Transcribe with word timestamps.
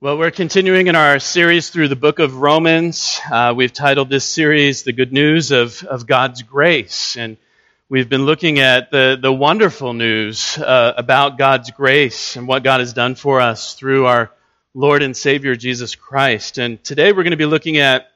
Well, 0.00 0.16
we're 0.16 0.30
continuing 0.30 0.86
in 0.86 0.94
our 0.94 1.18
series 1.18 1.70
through 1.70 1.88
the 1.88 1.96
book 1.96 2.20
of 2.20 2.36
Romans. 2.36 3.18
Uh, 3.28 3.52
we've 3.56 3.72
titled 3.72 4.08
this 4.08 4.24
series 4.24 4.84
The 4.84 4.92
Good 4.92 5.12
News 5.12 5.50
of, 5.50 5.82
of 5.82 6.06
God's 6.06 6.42
Grace. 6.42 7.16
And 7.16 7.36
we've 7.88 8.08
been 8.08 8.24
looking 8.24 8.60
at 8.60 8.92
the, 8.92 9.18
the 9.20 9.32
wonderful 9.32 9.94
news 9.94 10.56
uh, 10.56 10.94
about 10.96 11.36
God's 11.36 11.72
grace 11.72 12.36
and 12.36 12.46
what 12.46 12.62
God 12.62 12.78
has 12.78 12.92
done 12.92 13.16
for 13.16 13.40
us 13.40 13.74
through 13.74 14.06
our 14.06 14.30
Lord 14.72 15.02
and 15.02 15.16
Savior 15.16 15.56
Jesus 15.56 15.96
Christ. 15.96 16.58
And 16.58 16.80
today 16.84 17.10
we're 17.10 17.24
going 17.24 17.32
to 17.32 17.36
be 17.36 17.44
looking 17.44 17.78
at 17.78 18.06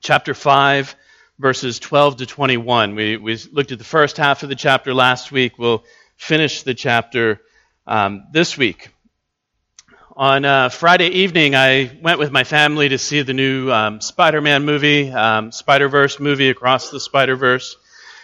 chapter 0.00 0.32
5, 0.32 0.96
verses 1.38 1.78
12 1.80 2.16
to 2.16 2.26
21. 2.26 2.94
We, 2.94 3.18
we 3.18 3.36
looked 3.52 3.72
at 3.72 3.78
the 3.78 3.84
first 3.84 4.16
half 4.16 4.42
of 4.42 4.48
the 4.48 4.54
chapter 4.54 4.94
last 4.94 5.30
week. 5.30 5.58
We'll 5.58 5.84
finish 6.16 6.62
the 6.62 6.72
chapter 6.72 7.42
um, 7.86 8.24
this 8.32 8.56
week. 8.56 8.88
On 10.16 10.44
uh, 10.44 10.68
Friday 10.70 11.06
evening, 11.06 11.54
I 11.54 11.96
went 12.02 12.18
with 12.18 12.32
my 12.32 12.42
family 12.42 12.88
to 12.88 12.98
see 12.98 13.22
the 13.22 13.32
new 13.32 13.70
um, 13.70 14.00
Spider 14.00 14.40
Man 14.40 14.64
movie, 14.64 15.08
um, 15.10 15.52
Spider 15.52 15.88
Verse 15.88 16.18
movie, 16.18 16.50
Across 16.50 16.90
the 16.90 16.98
Spider 16.98 17.36
Verse. 17.36 17.76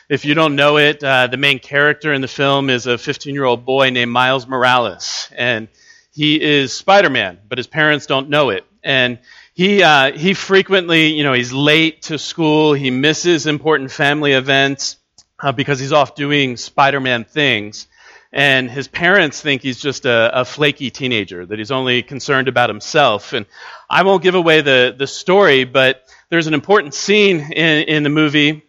If 0.09 0.25
you 0.25 0.35
don't 0.35 0.57
know 0.57 0.79
it, 0.79 1.03
uh, 1.03 1.29
the 1.29 1.37
main 1.37 1.61
character 1.61 2.13
in 2.13 2.23
the 2.23 2.29
film 2.29 2.71
is 2.71 2.89
a 2.89 2.99
15 2.99 3.33
year 3.33 3.45
old 3.45 3.65
boy 3.65 3.91
named 3.91 4.11
Miles 4.11 4.49
Morales. 4.49 5.31
And 5.37 5.69
he 6.13 6.43
is 6.43 6.73
Spider 6.73 7.09
Man, 7.09 7.39
but 7.49 7.59
his 7.59 7.69
parents 7.69 8.07
don't 8.07 8.31
know 8.31 8.51
it. 8.51 8.65
And 8.83 9.21
he, 9.55 9.85
uh, 9.85 10.11
he 10.11 10.35
frequently, 10.35 11.15
you 11.15 11.23
know, 11.23 11.35
he's 11.35 11.53
late 11.53 12.03
to 12.03 12.19
school, 12.19 12.73
he 12.73 12.91
misses 12.91 13.47
important 13.47 13.93
family 13.93 14.33
events 14.33 14.97
uh, 15.39 15.53
because 15.53 15.79
he's 15.79 15.93
off 15.93 16.17
doing 16.17 16.57
Spider 16.57 16.99
Man 16.99 17.25
things 17.25 17.87
and 18.33 18.71
his 18.71 18.89
parents 18.89 19.41
think 19.41 19.63
he's 19.63 19.81
just 19.81 20.05
a, 20.05 20.41
a, 20.41 20.45
flaky 20.45 20.91
teenager, 20.91 21.47
that 21.47 21.59
he's 21.59 21.71
only 21.71 22.03
concerned 22.03 22.49
about 22.49 22.69
himself. 22.69 23.33
And 23.33 23.47
I 23.89 24.03
won't 24.03 24.23
give 24.23 24.35
away 24.35 24.61
the, 24.61 24.95
the 24.97 25.07
story, 25.07 25.65
but 25.65 26.03
there's 26.29 26.47
an 26.47 26.55
important 26.55 26.95
scene 26.95 27.41
in, 27.41 27.85
in 27.85 28.03
the 28.03 28.11
movie 28.11 28.63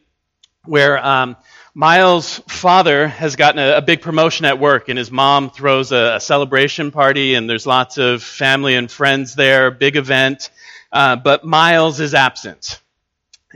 where 0.65 1.03
um, 1.03 1.35
Miles' 1.73 2.39
father 2.47 3.07
has 3.07 3.35
gotten 3.35 3.59
a, 3.59 3.77
a, 3.77 3.81
big 3.81 4.01
promotion 4.01 4.45
at 4.45 4.59
work, 4.59 4.89
and 4.89 4.97
his 4.97 5.11
mom 5.11 5.49
throws 5.49 5.91
a, 5.91 6.15
a, 6.15 6.19
celebration 6.19 6.91
party, 6.91 7.35
and 7.35 7.49
there's 7.49 7.65
lots 7.65 7.97
of 7.97 8.21
family 8.21 8.75
and 8.75 8.91
friends 8.91 9.35
there, 9.35 9.71
big 9.71 9.95
event, 9.95 10.49
uh, 10.91 11.15
but 11.15 11.43
Miles 11.45 11.99
is 11.99 12.13
absent 12.13 12.81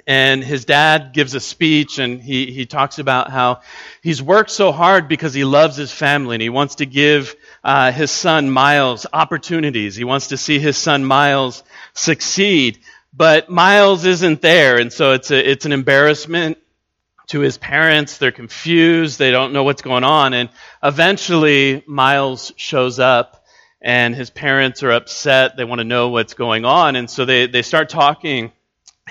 and 0.07 0.43
his 0.43 0.65
dad 0.65 1.11
gives 1.13 1.35
a 1.35 1.39
speech 1.39 1.99
and 1.99 2.21
he, 2.21 2.51
he 2.51 2.65
talks 2.65 2.97
about 2.97 3.29
how 3.29 3.61
he's 4.01 4.21
worked 4.21 4.51
so 4.51 4.71
hard 4.71 5.07
because 5.07 5.33
he 5.33 5.43
loves 5.43 5.75
his 5.75 5.91
family 5.91 6.35
and 6.35 6.41
he 6.41 6.49
wants 6.49 6.75
to 6.75 6.85
give 6.85 7.35
uh, 7.63 7.91
his 7.91 8.09
son 8.09 8.49
Miles 8.49 9.05
opportunities. 9.11 9.95
He 9.95 10.03
wants 10.03 10.27
to 10.27 10.37
see 10.37 10.59
his 10.59 10.77
son 10.77 11.03
Miles 11.03 11.63
succeed, 11.93 12.79
but 13.13 13.49
Miles 13.49 14.05
isn't 14.05 14.41
there, 14.41 14.77
and 14.77 14.91
so 14.91 15.11
it's 15.11 15.31
a, 15.31 15.51
it's 15.51 15.65
an 15.65 15.73
embarrassment 15.73 16.57
to 17.27 17.41
his 17.41 17.57
parents. 17.57 18.17
They're 18.17 18.31
confused. 18.31 19.19
They 19.19 19.31
don't 19.31 19.53
know 19.53 19.63
what's 19.63 19.81
going 19.81 20.05
on, 20.05 20.33
and 20.33 20.49
eventually 20.81 21.83
Miles 21.85 22.53
shows 22.55 22.99
up, 22.99 23.45
and 23.81 24.15
his 24.15 24.29
parents 24.29 24.83
are 24.83 24.91
upset. 24.91 25.57
They 25.57 25.65
want 25.65 25.79
to 25.79 25.85
know 25.85 26.09
what's 26.09 26.33
going 26.33 26.63
on, 26.63 26.95
and 26.95 27.09
so 27.09 27.25
they 27.25 27.47
they 27.47 27.61
start 27.61 27.89
talking 27.89 28.53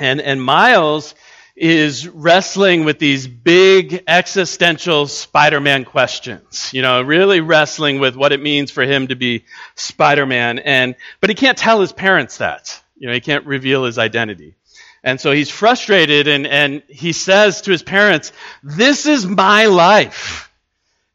and, 0.01 0.21
and 0.21 0.43
Miles 0.43 1.15
is 1.55 2.09
wrestling 2.09 2.85
with 2.85 2.99
these 2.99 3.27
big 3.27 4.03
existential 4.07 5.07
Spider 5.07 5.61
Man 5.61 5.85
questions. 5.85 6.71
You 6.73 6.81
know, 6.81 7.03
really 7.03 7.41
wrestling 7.41 8.01
with 8.01 8.17
what 8.17 8.33
it 8.33 8.41
means 8.41 8.71
for 8.71 8.83
him 8.83 9.09
to 9.09 9.15
be 9.15 9.45
Spider 9.77 10.25
Man. 10.25 10.59
And, 10.59 10.97
but 11.21 11.29
he 11.29 11.35
can't 11.35 11.59
tell 11.59 11.81
his 11.81 11.93
parents 11.93 12.39
that. 12.39 12.83
You 12.97 13.09
know, 13.09 13.13
he 13.13 13.21
can't 13.21 13.45
reveal 13.47 13.85
his 13.85 13.99
identity. 13.99 14.55
And 15.03 15.21
so 15.21 15.33
he's 15.33 15.51
frustrated 15.51 16.29
and, 16.29 16.47
and 16.47 16.83
he 16.89 17.13
says 17.13 17.63
to 17.63 17.71
his 17.71 17.83
parents, 17.83 18.33
This 18.63 19.07
is 19.07 19.27
my 19.27 19.67
life. 19.67 20.51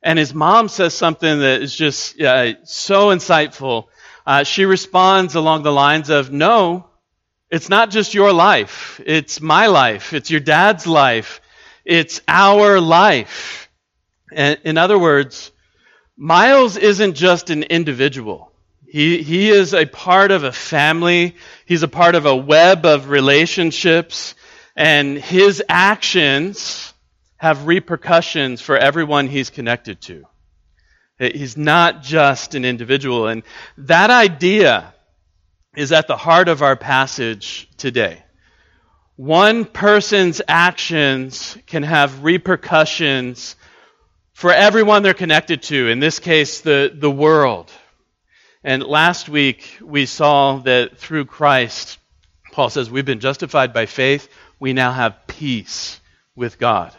And 0.02 0.20
his 0.20 0.34
mom 0.34 0.70
says 0.70 0.94
something 0.94 1.40
that 1.40 1.64
is 1.64 1.76
just 1.76 2.22
uh, 2.22 2.64
so 2.66 3.08
insightful. 3.08 3.86
Uh, 4.26 4.44
she 4.44 4.66
responds 4.66 5.34
along 5.34 5.64
the 5.64 5.72
lines 5.72 6.10
of, 6.10 6.32
No, 6.32 6.88
it's 7.50 7.70
not 7.70 7.92
just 7.92 8.14
your 8.14 8.34
life, 8.34 9.00
it's 9.06 9.40
my 9.40 9.68
life, 9.68 10.14
it's 10.14 10.32
your 10.32 10.40
dad's 10.40 10.88
life, 10.88 11.42
it's 11.84 12.22
our 12.28 12.80
life. 12.82 13.70
In 14.32 14.78
other 14.78 14.98
words, 14.98 15.52
Miles 16.18 16.78
isn't 16.78 17.16
just 17.16 17.50
an 17.50 17.64
individual. 17.64 18.52
He, 18.88 19.22
he 19.22 19.50
is 19.50 19.74
a 19.74 19.86
part 19.86 20.32
of 20.32 20.46
a 20.46 20.52
family. 20.52 21.36
He's 21.66 21.84
a 21.84 21.90
part 21.90 22.16
of 22.16 22.26
a 22.26 22.36
web 22.36 22.86
of 22.86 23.10
relationships. 23.10 24.34
And 24.76 25.18
his 25.18 25.62
actions 25.68 26.94
have 27.38 27.68
repercussions 27.68 28.62
for 28.62 28.78
everyone 28.78 29.28
he's 29.28 29.50
connected 29.50 30.02
to. 30.02 30.26
He's 31.20 31.58
not 31.58 32.02
just 32.02 32.56
an 32.56 32.66
individual. 32.66 33.28
And 33.28 33.44
that 33.78 34.10
idea 34.10 34.95
is 35.76 35.92
at 35.92 36.08
the 36.08 36.18
heart 36.18 36.48
of 36.48 36.62
our 36.62 36.76
passage 36.76 37.70
today. 37.78 38.24
One 39.18 39.66
person's 39.66 40.42
actions 40.48 41.58
can 41.68 41.84
have 41.84 42.24
repercussions 42.24 43.56
for 44.34 44.52
everyone 44.52 45.04
they're 45.04 45.14
connected 45.14 45.64
to, 45.64 45.88
in 45.88 46.00
this 46.00 46.20
case, 46.20 46.62
the, 46.62 46.92
the 46.94 47.12
world. 47.12 47.72
And 48.64 48.84
last 48.84 49.30
week, 49.30 49.78
we 49.82 50.06
saw 50.06 50.58
that 50.60 50.98
through 50.98 51.26
Christ, 51.26 51.98
Paul 52.52 52.70
says, 52.70 52.90
we've 52.90 53.06
been 53.06 53.20
justified 53.20 53.74
by 53.74 53.86
faith. 53.86 54.28
We 54.60 54.74
now 54.74 54.92
have 54.92 55.28
peace 55.28 56.00
with 56.36 56.60
God. 56.60 56.94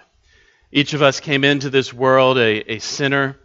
Each 0.72 0.94
of 0.94 1.02
us 1.02 1.20
came 1.20 1.44
into 1.44 1.70
this 1.70 1.92
world 1.92 2.38
a, 2.38 2.72
a 2.72 2.78
sinner 2.78 3.36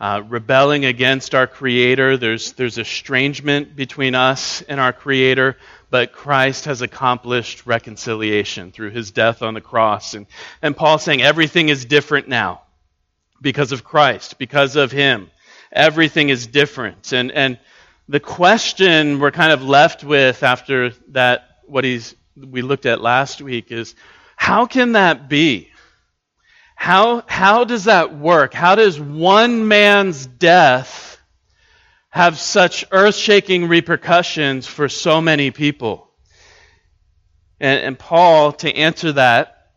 uh, 0.00 0.22
rebelling 0.28 0.84
against 0.84 1.34
our 1.34 1.46
Creator. 1.46 2.16
There's, 2.16 2.52
there's 2.52 2.78
estrangement 2.78 3.76
between 3.76 4.14
us 4.14 4.62
and 4.62 4.78
our 4.78 4.92
Creator, 4.92 5.56
but 5.90 6.12
Christ 6.12 6.66
has 6.66 6.82
accomplished 6.82 7.66
reconciliation 7.66 8.72
through 8.72 8.90
his 8.90 9.10
death 9.10 9.42
on 9.42 9.54
the 9.54 9.60
cross. 9.60 10.14
And, 10.14 10.26
and 10.60 10.76
Paul's 10.76 11.02
saying 11.02 11.22
everything 11.22 11.68
is 11.68 11.84
different 11.84 12.28
now 12.28 12.62
because 13.40 13.72
of 13.72 13.84
Christ, 13.84 14.38
because 14.38 14.76
of 14.76 14.92
Him. 14.92 15.30
Everything 15.72 16.28
is 16.28 16.46
different. 16.46 17.12
And, 17.12 17.30
and 17.32 17.58
the 18.08 18.20
question 18.20 19.18
we're 19.18 19.30
kind 19.30 19.52
of 19.52 19.62
left 19.62 20.04
with 20.04 20.42
after 20.42 20.90
that, 21.08 21.60
what 21.66 21.84
he's, 21.84 22.14
we 22.36 22.62
looked 22.62 22.86
at 22.86 23.00
last 23.00 23.42
week, 23.42 23.72
is 23.72 23.94
how 24.36 24.66
can 24.66 24.92
that 24.92 25.28
be? 25.28 25.70
How, 26.76 27.24
how 27.26 27.64
does 27.64 27.84
that 27.84 28.16
work? 28.16 28.54
How 28.54 28.76
does 28.76 29.00
one 29.00 29.66
man's 29.66 30.26
death 30.26 31.18
have 32.10 32.38
such 32.38 32.84
earth 32.92 33.16
shaking 33.16 33.66
repercussions 33.66 34.66
for 34.66 34.88
so 34.88 35.20
many 35.20 35.50
people? 35.50 36.08
And, 37.58 37.80
and 37.80 37.98
Paul, 37.98 38.52
to 38.52 38.72
answer 38.72 39.12
that 39.12 39.72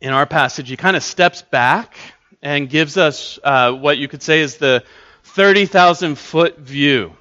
in 0.00 0.12
our 0.12 0.26
passage, 0.26 0.68
he 0.68 0.76
kind 0.76 0.96
of 0.96 1.02
steps 1.02 1.42
back 1.42 1.96
and 2.42 2.68
gives 2.68 2.96
us 2.98 3.38
uh, 3.42 3.72
what 3.72 3.98
you 3.98 4.06
could 4.06 4.22
say 4.22 4.40
is 4.40 4.58
the 4.58 4.84
30,000 5.24 6.16
foot 6.16 6.58
view. 6.58 7.16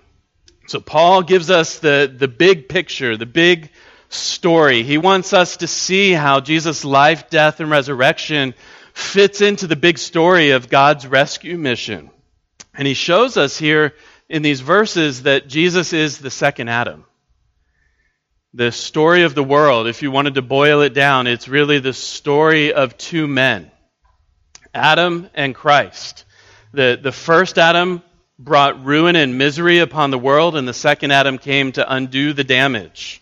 So 0.67 0.81
Paul 0.81 1.23
gives 1.23 1.49
us 1.49 1.79
the, 1.79 2.13
the 2.15 2.27
big 2.27 2.67
picture, 2.67 3.15
the 3.15 3.25
big 3.25 3.71
story. 4.09 4.83
He 4.83 4.97
wants 4.97 5.31
us 5.33 5.57
to 5.57 5.67
see 5.67 6.11
how 6.11 6.41
Jesus' 6.41 6.83
life, 6.83 7.29
death, 7.29 7.59
and 7.59 7.71
resurrection 7.71 8.53
fits 8.95 9.41
into 9.41 9.67
the 9.67 9.75
big 9.75 9.97
story 9.97 10.51
of 10.51 10.69
God's 10.69 11.05
rescue 11.05 11.57
mission. 11.57 12.09
And 12.73 12.87
he 12.87 12.93
shows 12.93 13.37
us 13.37 13.57
here 13.57 13.93
in 14.29 14.41
these 14.41 14.61
verses 14.61 15.23
that 15.23 15.47
Jesus 15.47 15.93
is 15.93 16.17
the 16.17 16.31
second 16.31 16.69
Adam. 16.69 17.05
The 18.53 18.71
story 18.71 19.23
of 19.23 19.35
the 19.35 19.43
world, 19.43 19.87
if 19.87 20.01
you 20.01 20.11
wanted 20.11 20.35
to 20.35 20.41
boil 20.41 20.81
it 20.81 20.93
down, 20.93 21.27
it's 21.27 21.49
really 21.49 21.79
the 21.79 21.93
story 21.93 22.73
of 22.73 22.97
two 22.97 23.27
men 23.27 23.69
Adam 24.73 25.29
and 25.33 25.53
Christ. 25.53 26.23
The, 26.73 26.97
the 27.01 27.11
first 27.11 27.57
Adam 27.57 28.01
brought 28.39 28.83
ruin 28.83 29.17
and 29.17 29.37
misery 29.37 29.79
upon 29.79 30.11
the 30.11 30.17
world, 30.17 30.55
and 30.55 30.67
the 30.67 30.73
second 30.73 31.11
Adam 31.11 31.37
came 31.37 31.73
to 31.73 31.93
undo 31.93 32.31
the 32.31 32.43
damage. 32.45 33.21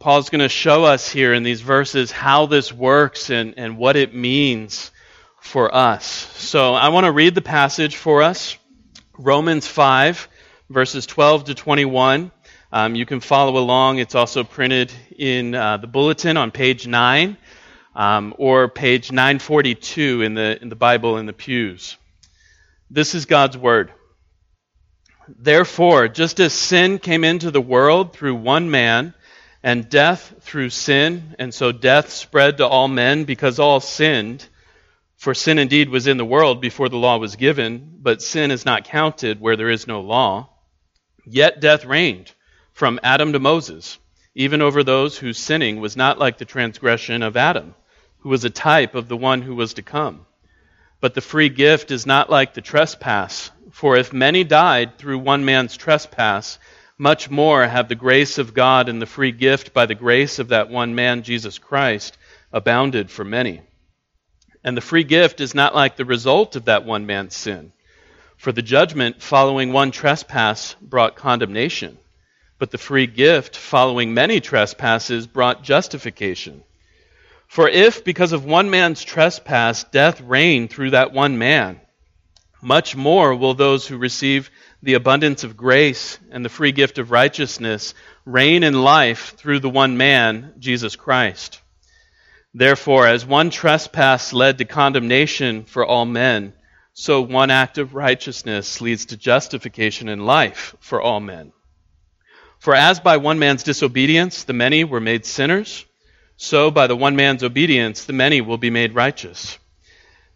Paul's 0.00 0.30
going 0.30 0.40
to 0.40 0.48
show 0.48 0.84
us 0.84 1.10
here 1.10 1.34
in 1.34 1.42
these 1.42 1.60
verses 1.60 2.10
how 2.10 2.46
this 2.46 2.72
works 2.72 3.28
and, 3.28 3.52
and 3.58 3.76
what 3.76 3.96
it 3.96 4.14
means 4.14 4.92
for 5.42 5.74
us. 5.74 6.06
So 6.38 6.72
I 6.72 6.88
want 6.88 7.04
to 7.04 7.12
read 7.12 7.34
the 7.34 7.42
passage 7.42 7.96
for 7.96 8.22
us 8.22 8.56
Romans 9.18 9.66
5, 9.66 10.26
verses 10.70 11.04
12 11.04 11.44
to 11.44 11.54
21. 11.54 12.30
Um, 12.72 12.94
you 12.94 13.04
can 13.04 13.20
follow 13.20 13.58
along. 13.58 13.98
It's 13.98 14.14
also 14.14 14.42
printed 14.42 14.90
in 15.18 15.54
uh, 15.54 15.76
the 15.76 15.86
bulletin 15.86 16.38
on 16.38 16.50
page 16.50 16.86
9 16.86 17.36
um, 17.94 18.34
or 18.38 18.68
page 18.70 19.12
942 19.12 20.22
in 20.22 20.32
the, 20.32 20.62
in 20.62 20.70
the 20.70 20.76
Bible 20.76 21.18
in 21.18 21.26
the 21.26 21.34
pews. 21.34 21.98
This 22.88 23.14
is 23.14 23.26
God's 23.26 23.58
Word. 23.58 23.92
Therefore, 25.28 26.08
just 26.08 26.40
as 26.40 26.54
sin 26.54 26.98
came 26.98 27.22
into 27.22 27.50
the 27.50 27.60
world 27.60 28.14
through 28.14 28.36
one 28.36 28.70
man, 28.70 29.12
and 29.62 29.88
death 29.88 30.34
through 30.40 30.70
sin, 30.70 31.34
and 31.38 31.52
so 31.52 31.72
death 31.72 32.10
spread 32.10 32.58
to 32.58 32.66
all 32.66 32.88
men 32.88 33.24
because 33.24 33.58
all 33.58 33.80
sinned, 33.80 34.46
for 35.16 35.34
sin 35.34 35.58
indeed 35.58 35.90
was 35.90 36.06
in 36.06 36.16
the 36.16 36.24
world 36.24 36.60
before 36.60 36.88
the 36.88 36.96
law 36.96 37.18
was 37.18 37.36
given, 37.36 37.98
but 38.00 38.22
sin 38.22 38.50
is 38.50 38.64
not 38.64 38.84
counted 38.84 39.40
where 39.40 39.56
there 39.56 39.68
is 39.68 39.86
no 39.86 40.00
law. 40.00 40.48
Yet 41.26 41.60
death 41.60 41.84
reigned 41.84 42.32
from 42.72 42.98
Adam 43.02 43.34
to 43.34 43.38
Moses, 43.38 43.98
even 44.34 44.62
over 44.62 44.82
those 44.82 45.18
whose 45.18 45.36
sinning 45.36 45.80
was 45.80 45.96
not 45.96 46.18
like 46.18 46.38
the 46.38 46.46
transgression 46.46 47.22
of 47.22 47.36
Adam, 47.36 47.74
who 48.20 48.30
was 48.30 48.44
a 48.44 48.50
type 48.50 48.94
of 48.94 49.08
the 49.08 49.16
one 49.16 49.42
who 49.42 49.54
was 49.54 49.74
to 49.74 49.82
come. 49.82 50.24
But 51.00 51.14
the 51.14 51.20
free 51.20 51.50
gift 51.50 51.90
is 51.90 52.06
not 52.06 52.30
like 52.30 52.54
the 52.54 52.62
trespass, 52.62 53.50
for 53.72 53.96
if 53.96 54.12
many 54.12 54.44
died 54.44 54.96
through 54.96 55.18
one 55.18 55.44
man's 55.44 55.76
trespass, 55.76 56.58
much 57.00 57.30
more 57.30 57.66
have 57.66 57.88
the 57.88 57.94
grace 57.94 58.36
of 58.36 58.52
God 58.52 58.90
and 58.90 59.00
the 59.00 59.06
free 59.06 59.32
gift 59.32 59.72
by 59.72 59.86
the 59.86 59.94
grace 59.94 60.38
of 60.38 60.48
that 60.48 60.68
one 60.68 60.94
man, 60.94 61.22
Jesus 61.22 61.58
Christ, 61.58 62.18
abounded 62.52 63.10
for 63.10 63.24
many. 63.24 63.62
And 64.62 64.76
the 64.76 64.82
free 64.82 65.04
gift 65.04 65.40
is 65.40 65.54
not 65.54 65.74
like 65.74 65.96
the 65.96 66.04
result 66.04 66.56
of 66.56 66.66
that 66.66 66.84
one 66.84 67.06
man's 67.06 67.34
sin. 67.34 67.72
For 68.36 68.52
the 68.52 68.60
judgment 68.60 69.22
following 69.22 69.72
one 69.72 69.92
trespass 69.92 70.76
brought 70.82 71.16
condemnation, 71.16 71.96
but 72.58 72.70
the 72.70 72.76
free 72.76 73.06
gift 73.06 73.56
following 73.56 74.12
many 74.12 74.40
trespasses 74.40 75.26
brought 75.26 75.64
justification. 75.64 76.62
For 77.48 77.66
if, 77.66 78.04
because 78.04 78.32
of 78.32 78.44
one 78.44 78.68
man's 78.68 79.02
trespass, 79.02 79.84
death 79.84 80.20
reigned 80.20 80.68
through 80.68 80.90
that 80.90 81.12
one 81.14 81.38
man, 81.38 81.80
much 82.60 82.94
more 82.94 83.34
will 83.34 83.54
those 83.54 83.86
who 83.86 83.96
receive 83.96 84.50
the 84.82 84.94
abundance 84.94 85.44
of 85.44 85.56
grace 85.56 86.18
and 86.30 86.44
the 86.44 86.48
free 86.48 86.72
gift 86.72 86.98
of 86.98 87.10
righteousness 87.10 87.94
reign 88.24 88.62
in 88.62 88.82
life 88.82 89.34
through 89.36 89.60
the 89.60 89.70
one 89.70 89.96
man, 89.96 90.54
Jesus 90.58 90.96
Christ. 90.96 91.60
Therefore, 92.54 93.06
as 93.06 93.24
one 93.24 93.50
trespass 93.50 94.32
led 94.32 94.58
to 94.58 94.64
condemnation 94.64 95.64
for 95.64 95.84
all 95.84 96.06
men, 96.06 96.54
so 96.92 97.20
one 97.20 97.50
act 97.50 97.78
of 97.78 97.94
righteousness 97.94 98.80
leads 98.80 99.06
to 99.06 99.16
justification 99.16 100.08
in 100.08 100.26
life 100.26 100.74
for 100.80 101.00
all 101.00 101.20
men. 101.20 101.52
For 102.58 102.74
as 102.74 103.00
by 103.00 103.18
one 103.18 103.38
man's 103.38 103.62
disobedience 103.62 104.44
the 104.44 104.52
many 104.52 104.84
were 104.84 105.00
made 105.00 105.24
sinners, 105.24 105.84
so 106.36 106.70
by 106.70 106.86
the 106.88 106.96
one 106.96 107.16
man's 107.16 107.44
obedience 107.44 108.04
the 108.04 108.12
many 108.12 108.40
will 108.40 108.58
be 108.58 108.70
made 108.70 108.94
righteous. 108.94 109.58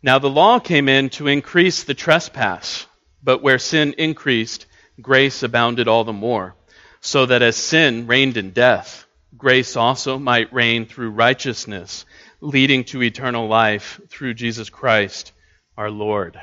Now 0.02 0.18
the 0.18 0.30
law 0.30 0.58
came 0.58 0.88
in 0.88 1.10
to 1.10 1.28
increase 1.28 1.82
the 1.82 1.94
trespass, 1.94 2.86
but 3.24 3.42
where 3.42 3.58
sin 3.58 3.94
increased, 3.96 4.66
grace 5.00 5.42
abounded 5.42 5.88
all 5.88 6.04
the 6.04 6.12
more, 6.12 6.54
so 7.00 7.26
that 7.26 7.42
as 7.42 7.56
sin 7.56 8.06
reigned 8.06 8.36
in 8.36 8.50
death, 8.50 9.06
grace 9.36 9.76
also 9.76 10.18
might 10.18 10.52
reign 10.52 10.86
through 10.86 11.10
righteousness, 11.10 12.04
leading 12.40 12.84
to 12.84 13.02
eternal 13.02 13.48
life 13.48 14.00
through 14.08 14.34
Jesus 14.34 14.68
Christ 14.68 15.32
our 15.76 15.90
Lord. 15.90 16.38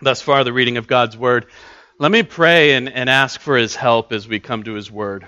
Thus 0.00 0.22
far, 0.22 0.42
the 0.42 0.52
reading 0.52 0.78
of 0.78 0.86
God's 0.86 1.16
Word. 1.16 1.46
Let 1.98 2.10
me 2.10 2.22
pray 2.22 2.72
and, 2.72 2.88
and 2.88 3.10
ask 3.10 3.38
for 3.38 3.56
His 3.58 3.76
help 3.76 4.12
as 4.12 4.26
we 4.26 4.40
come 4.40 4.62
to 4.62 4.72
His 4.72 4.90
Word. 4.90 5.26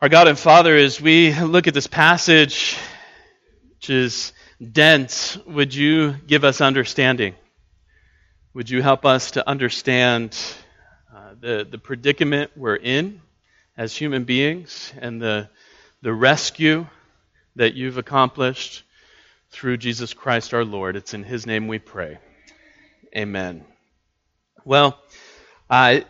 Our 0.00 0.08
God 0.08 0.28
and 0.28 0.38
Father, 0.38 0.74
as 0.74 0.98
we 0.98 1.38
look 1.38 1.68
at 1.68 1.74
this 1.74 1.86
passage, 1.86 2.78
which 3.74 3.90
is 3.90 4.32
dense, 4.72 5.36
would 5.46 5.74
you 5.74 6.14
give 6.26 6.44
us 6.44 6.62
understanding? 6.62 7.34
Would 8.54 8.70
you 8.70 8.82
help 8.82 9.04
us 9.06 9.32
to 9.32 9.48
understand 9.48 10.36
uh, 11.14 11.34
the, 11.40 11.66
the 11.70 11.78
predicament 11.78 12.50
we're 12.56 12.76
in? 12.76 13.20
as 13.80 13.96
human 13.96 14.24
beings 14.24 14.92
and 15.00 15.22
the, 15.22 15.48
the 16.02 16.12
rescue 16.12 16.86
that 17.56 17.72
you've 17.72 17.96
accomplished 17.96 18.82
through 19.48 19.78
Jesus 19.78 20.12
Christ 20.12 20.52
our 20.52 20.66
Lord. 20.66 20.96
It's 20.96 21.14
in 21.14 21.24
His 21.24 21.46
name 21.46 21.66
we 21.66 21.78
pray. 21.78 22.18
Amen. 23.16 23.64
Well, 24.66 24.98
uh, 25.70 26.00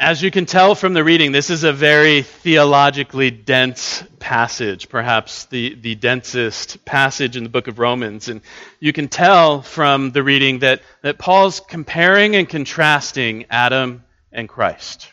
as 0.00 0.22
you 0.22 0.30
can 0.30 0.46
tell 0.46 0.74
from 0.74 0.94
the 0.94 1.02
reading, 1.02 1.32
this 1.32 1.50
is 1.50 1.64
a 1.64 1.72
very 1.72 2.22
theologically 2.22 3.32
dense 3.32 4.04
passage, 4.20 4.88
perhaps 4.88 5.46
the, 5.46 5.74
the 5.74 5.96
densest 5.96 6.84
passage 6.84 7.36
in 7.36 7.42
the 7.42 7.48
book 7.48 7.66
of 7.66 7.80
Romans. 7.80 8.28
And 8.28 8.40
you 8.78 8.92
can 8.92 9.08
tell 9.08 9.60
from 9.60 10.12
the 10.12 10.22
reading 10.22 10.60
that, 10.60 10.82
that 11.02 11.18
Paul's 11.18 11.58
comparing 11.58 12.36
and 12.36 12.48
contrasting 12.48 13.46
Adam 13.50 14.04
and 14.30 14.48
Christ 14.48 15.08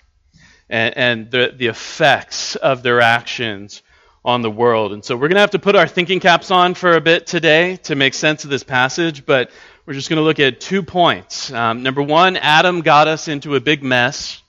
and, 0.70 0.96
and 0.96 1.32
the, 1.32 1.54
the 1.56 1.68
effects 1.68 2.56
of 2.56 2.84
their 2.84 3.02
actions 3.02 3.82
on 4.24 4.44
the 4.44 4.52
world. 4.52 4.94
And 4.94 5.04
so 5.04 5.16
we're 5.16 5.30
going 5.30 5.36
to 5.36 5.42
have 5.42 5.52
to 5.52 5.60
put 5.60 5.76
our 5.76 5.88
thinking 5.88 6.20
caps 6.20 6.52
on 6.52 6.76
for 6.76 6.96
a 6.96 7.02
bit 7.02 7.26
today 7.26 7.78
to 7.84 7.96
make 7.96 8.14
sense 8.14 8.44
of 8.44 8.52
this 8.52 8.64
passage, 8.64 9.26
but 9.26 9.50
we're 9.88 9.94
just 9.94 10.10
going 10.10 10.18
to 10.18 10.24
look 10.24 10.40
at 10.40 10.62
two 10.62 10.84
points. 10.84 11.52
Um, 11.52 11.82
number 11.82 12.04
one, 12.04 12.38
Adam 12.38 12.82
got 12.82 13.08
us 13.08 13.28
into 13.28 13.56
a 13.56 13.60
big 13.60 13.84
mess, 13.84 14.44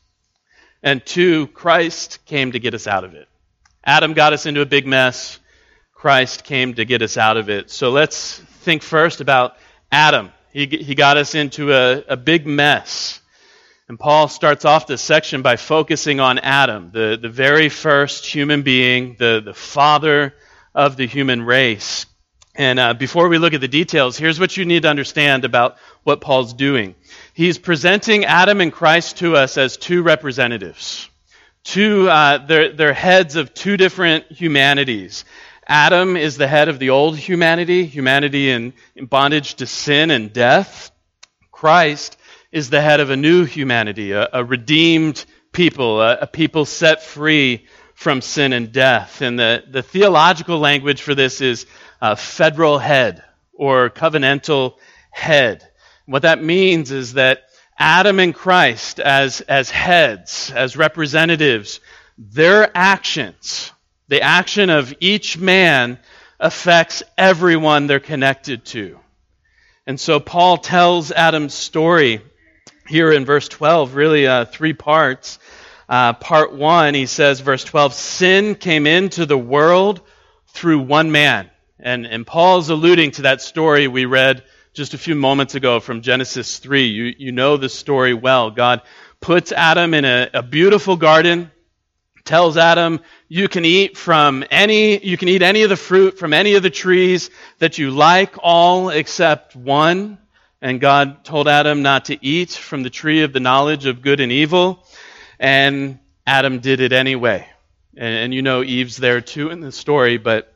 and 0.82 1.05
two, 1.05 1.46
Christ 1.49 2.25
came 2.26 2.52
to 2.52 2.58
get 2.58 2.75
us 2.75 2.87
out 2.87 3.05
of 3.05 3.14
it. 3.14 3.28
Adam 3.84 4.14
got 4.14 4.32
us 4.32 4.46
into 4.46 4.61
a 4.61 4.67
big 4.67 4.87
mess, 4.87 5.38
Christ 5.94 6.44
came 6.44 6.75
to 6.75 6.84
get 6.84 7.02
us 7.02 7.17
out 7.17 7.37
of 7.37 7.49
it. 7.49 7.70
So 7.70 7.90
let's 7.90 8.38
think 8.38 8.82
first 8.82 9.20
about 9.20 9.56
Adam. 9.90 10.31
He, 10.52 10.67
he 10.67 10.94
got 10.94 11.17
us 11.17 11.34
into 11.34 11.73
a, 11.73 12.02
a 12.08 12.17
big 12.17 12.46
mess. 12.46 13.20
And 13.88 13.99
Paul 13.99 14.26
starts 14.28 14.64
off 14.64 14.87
this 14.87 15.00
section 15.00 15.43
by 15.43 15.56
focusing 15.56 16.19
on 16.19 16.38
Adam, 16.40 16.90
the, 16.93 17.19
the 17.20 17.28
very 17.28 17.69
first 17.69 18.26
human 18.26 18.62
being, 18.62 19.17
the, 19.19 19.40
the 19.44 19.55
father 19.55 20.34
of 20.75 20.96
the 20.96 21.06
human 21.06 21.43
race. 21.43 22.06
And 22.56 22.78
uh, 22.78 22.94
before 22.94 23.28
we 23.28 23.38
look 23.38 23.55
at 23.55 23.61
the 23.61 23.69
details, 23.69 24.17
here's 24.17 24.40
what 24.40 24.56
you 24.56 24.64
need 24.64 24.82
to 24.82 24.88
understand 24.88 25.44
about 25.44 25.76
what 26.05 26.20
Paul's 26.20 26.52
doing. 26.52 26.94
He's 27.36 27.58
presenting 27.58 28.24
Adam 28.24 28.62
and 28.62 28.72
Christ 28.72 29.18
to 29.18 29.36
us 29.36 29.58
as 29.58 29.76
two 29.76 30.02
representatives. 30.02 31.06
Two, 31.64 32.08
uh, 32.08 32.38
they're, 32.38 32.72
they're 32.72 32.94
heads 32.94 33.36
of 33.36 33.52
two 33.52 33.76
different 33.76 34.32
humanities. 34.32 35.26
Adam 35.68 36.16
is 36.16 36.38
the 36.38 36.48
head 36.48 36.70
of 36.70 36.78
the 36.78 36.88
old 36.88 37.18
humanity, 37.18 37.84
humanity 37.84 38.48
in, 38.48 38.72
in 38.94 39.04
bondage 39.04 39.56
to 39.56 39.66
sin 39.66 40.10
and 40.10 40.32
death. 40.32 40.90
Christ 41.52 42.16
is 42.52 42.70
the 42.70 42.80
head 42.80 43.00
of 43.00 43.10
a 43.10 43.18
new 43.18 43.44
humanity, 43.44 44.12
a, 44.12 44.30
a 44.32 44.42
redeemed 44.42 45.22
people, 45.52 46.00
a, 46.00 46.20
a, 46.20 46.26
people 46.26 46.64
set 46.64 47.02
free 47.02 47.66
from 47.92 48.22
sin 48.22 48.54
and 48.54 48.72
death. 48.72 49.20
And 49.20 49.38
the, 49.38 49.62
the 49.70 49.82
theological 49.82 50.58
language 50.58 51.02
for 51.02 51.14
this 51.14 51.42
is 51.42 51.66
federal 52.16 52.78
head 52.78 53.22
or 53.52 53.90
covenantal 53.90 54.76
head. 55.11 55.65
What 56.06 56.22
that 56.22 56.42
means 56.42 56.92
is 56.92 57.14
that 57.14 57.42
Adam 57.78 58.20
and 58.20 58.34
Christ, 58.34 59.00
as, 59.00 59.40
as 59.42 59.70
heads, 59.70 60.52
as 60.54 60.76
representatives, 60.76 61.80
their 62.16 62.70
actions, 62.75 63.72
the 64.08 64.22
action 64.22 64.70
of 64.70 64.94
each 65.00 65.36
man, 65.36 65.98
affects 66.38 67.02
everyone 67.18 67.86
they're 67.86 68.00
connected 68.00 68.64
to. 68.66 68.98
And 69.86 69.98
so 70.00 70.20
Paul 70.20 70.58
tells 70.58 71.10
Adam's 71.12 71.54
story 71.54 72.20
here 72.88 73.12
in 73.12 73.25
verse 73.25 73.48
12, 73.48 73.94
really 73.94 74.26
uh, 74.26 74.44
three 74.44 74.72
parts. 74.72 75.38
Uh, 75.88 76.12
part 76.14 76.52
one, 76.52 76.94
he 76.94 77.06
says, 77.06 77.40
verse 77.40 77.64
12, 77.64 77.94
sin 77.94 78.54
came 78.54 78.86
into 78.86 79.26
the 79.26 79.38
world 79.38 80.00
through 80.48 80.80
one 80.80 81.12
man. 81.12 81.50
And, 81.78 82.06
and 82.06 82.26
Paul's 82.26 82.70
alluding 82.70 83.12
to 83.12 83.22
that 83.22 83.42
story 83.42 83.86
we 83.86 84.06
read 84.06 84.42
just 84.76 84.92
a 84.92 84.99
few 84.99 85.14
moments 85.14 85.54
ago 85.54 85.80
from 85.80 86.02
Genesis 86.02 86.59
3. 86.59 86.85
You, 86.85 87.14
you 87.16 87.33
know 87.33 87.56
the 87.56 87.71
story 87.71 88.12
well. 88.12 88.50
God 88.50 88.83
puts 89.21 89.50
Adam 89.50 89.95
in 89.95 90.04
a, 90.04 90.28
a 90.35 90.42
beautiful 90.42 90.97
garden, 90.97 91.50
tells 92.26 92.59
Adam, 92.59 93.00
you 93.26 93.49
can 93.49 93.64
eat 93.64 93.97
from 93.97 94.45
any, 94.50 95.02
you 95.02 95.16
can 95.16 95.28
eat 95.28 95.40
any 95.40 95.62
of 95.62 95.71
the 95.71 95.76
fruit 95.76 96.18
from 96.18 96.35
any 96.35 96.56
of 96.56 96.62
the 96.62 96.68
trees 96.68 97.30
that 97.59 97.78
you 97.78 97.90
like, 97.90 98.35
all 98.42 98.90
except 98.90 99.56
one. 99.56 100.18
And 100.61 100.78
God 100.78 101.25
told 101.25 101.49
Adam 101.49 101.80
not 101.80 102.04
to 102.06 102.18
eat 102.23 102.50
from 102.50 102.83
the 102.83 102.90
tree 102.90 103.23
of 103.23 103.33
the 103.33 103.40
knowledge 103.40 103.87
of 103.87 104.02
good 104.02 104.21
and 104.21 104.30
evil. 104.30 104.85
And 105.40 106.00
Adam 106.26 106.59
did 106.59 106.80
it 106.80 106.92
anyway. 106.92 107.49
And, 107.97 108.14
and, 108.14 108.35
you 108.35 108.42
know 108.42 108.62
Eve's 108.62 108.99
there 108.99 109.23
too 109.23 109.49
in 109.49 109.61
the 109.61 109.73
story, 109.73 110.18
but 110.18 110.52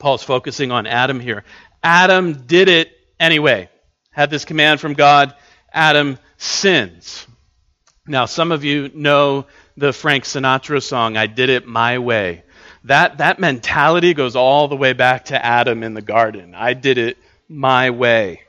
Paul's 0.00 0.22
focusing 0.22 0.70
on 0.70 0.86
Adam 0.86 1.18
here. 1.18 1.44
Adam 1.82 2.44
did 2.46 2.68
it 2.68 2.90
anyway. 3.18 3.68
Had 4.10 4.30
this 4.30 4.44
command 4.44 4.80
from 4.80 4.94
God. 4.94 5.34
Adam 5.72 6.18
sins. 6.36 7.26
Now, 8.06 8.26
some 8.26 8.52
of 8.52 8.64
you 8.64 8.90
know 8.94 9.46
the 9.76 9.92
Frank 9.92 10.24
Sinatra 10.24 10.82
song, 10.82 11.16
I 11.16 11.26
Did 11.26 11.48
It 11.48 11.66
My 11.66 11.98
Way. 11.98 12.44
That, 12.84 13.18
that 13.18 13.38
mentality 13.38 14.12
goes 14.12 14.36
all 14.36 14.68
the 14.68 14.76
way 14.76 14.92
back 14.92 15.26
to 15.26 15.44
Adam 15.44 15.82
in 15.82 15.94
the 15.94 16.02
garden. 16.02 16.54
I 16.54 16.74
did 16.74 16.98
it 16.98 17.16
my 17.48 17.90
way. 17.90 18.42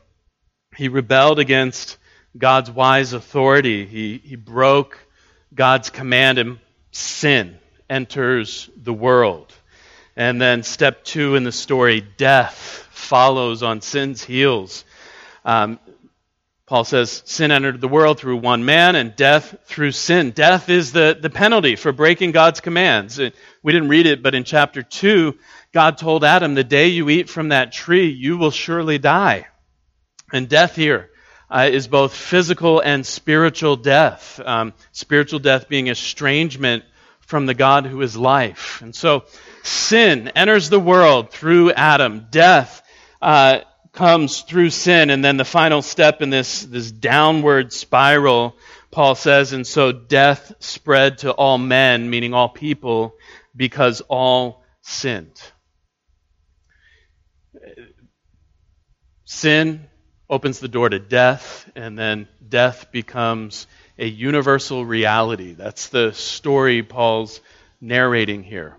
He 0.76 0.90
rebelled 0.90 1.40
against 1.40 1.98
God's 2.38 2.70
wise 2.70 3.14
authority. 3.14 3.86
He, 3.86 4.22
he 4.24 4.36
broke 4.36 5.00
God's 5.54 5.90
command, 5.90 6.38
and 6.38 6.60
sin 6.92 7.58
enters 7.90 8.70
the 8.76 8.94
world. 8.94 9.54
And 10.16 10.42
then 10.42 10.64
step 10.64 11.04
two 11.04 11.36
in 11.36 11.44
the 11.44 11.52
story, 11.52 12.02
death 12.02 12.88
follows 12.92 13.64
on 13.64 13.82
sin's 13.82 14.24
heels. 14.24 14.86
Um, 15.44 15.80
Paul 16.68 16.84
says, 16.84 17.22
Sin 17.26 17.52
entered 17.52 17.80
the 17.80 17.88
world 17.88 18.20
through 18.20 18.38
one 18.38 18.66
man, 18.66 18.96
and 18.96 19.16
death 19.16 19.56
through 19.66 19.92
sin. 19.92 20.32
Death 20.32 20.70
is 20.70 20.92
the, 20.92 21.18
the 21.20 21.30
penalty 21.30 21.76
for 21.76 21.92
breaking 21.92 22.32
God's 22.32 22.60
commands. 22.60 23.20
We 23.20 23.72
didn't 23.72 23.90
read 23.90 24.08
it, 24.08 24.24
but 24.24 24.34
in 24.34 24.46
chapter 24.46 24.82
2, 24.82 25.38
God 25.74 25.98
told 25.98 26.24
Adam, 26.24 26.56
The 26.56 26.64
day 26.64 26.88
you 26.88 27.10
eat 27.10 27.30
from 27.30 27.50
that 27.50 27.72
tree, 27.72 28.08
you 28.08 28.38
will 28.38 28.52
surely 28.52 28.98
die. 28.98 29.48
And 30.34 30.50
death 30.50 30.76
here 30.76 31.12
uh, 31.52 31.70
is 31.72 31.88
both 31.88 32.16
physical 32.16 32.80
and 32.80 33.06
spiritual 33.06 33.76
death. 33.76 34.40
Um, 34.44 34.74
spiritual 34.92 35.40
death 35.40 35.70
being 35.70 35.88
estrangement 35.88 36.84
from 37.20 37.46
the 37.46 37.54
God 37.54 37.86
who 37.86 38.02
is 38.02 38.18
life. 38.18 38.82
And 38.82 38.96
so 38.96 39.26
sin 39.66 40.30
enters 40.30 40.70
the 40.70 40.80
world 40.80 41.32
through 41.32 41.72
Adam. 41.72 42.28
Death 42.30 42.82
uh, 43.22 43.60
comes 43.92 44.42
through 44.42 44.70
sin. 44.70 45.10
And 45.10 45.24
then 45.24 45.38
the 45.38 45.46
final 45.46 45.82
step 45.82 46.22
in 46.22 46.30
this, 46.30 46.64
this 46.64 46.92
downward 46.92 47.74
spiral, 47.74 48.56
Paul 48.92 49.16
says, 49.16 49.54
and 49.54 49.66
so 49.66 49.92
death 49.92 50.54
spread 50.60 51.20
to 51.20 51.32
all 51.32 51.58
men, 51.58 52.10
meaning 52.10 52.34
all 52.34 52.50
people, 52.50 53.16
because 53.56 54.02
all 54.02 54.64
sinned. 54.82 55.42
Sin 59.26 59.88
opens 60.30 60.60
the 60.60 60.68
door 60.68 60.90
to 60.90 61.00
death, 61.00 61.70
and 61.76 61.98
then 61.98 62.28
death 62.48 62.92
becomes 62.92 63.68
a 63.98 64.06
universal 64.06 64.86
reality. 64.86 65.54
That's 65.54 65.90
the 65.90 66.14
story 66.14 66.84
Paul's 66.84 67.42
narrating 67.82 68.44
here. 68.44 68.78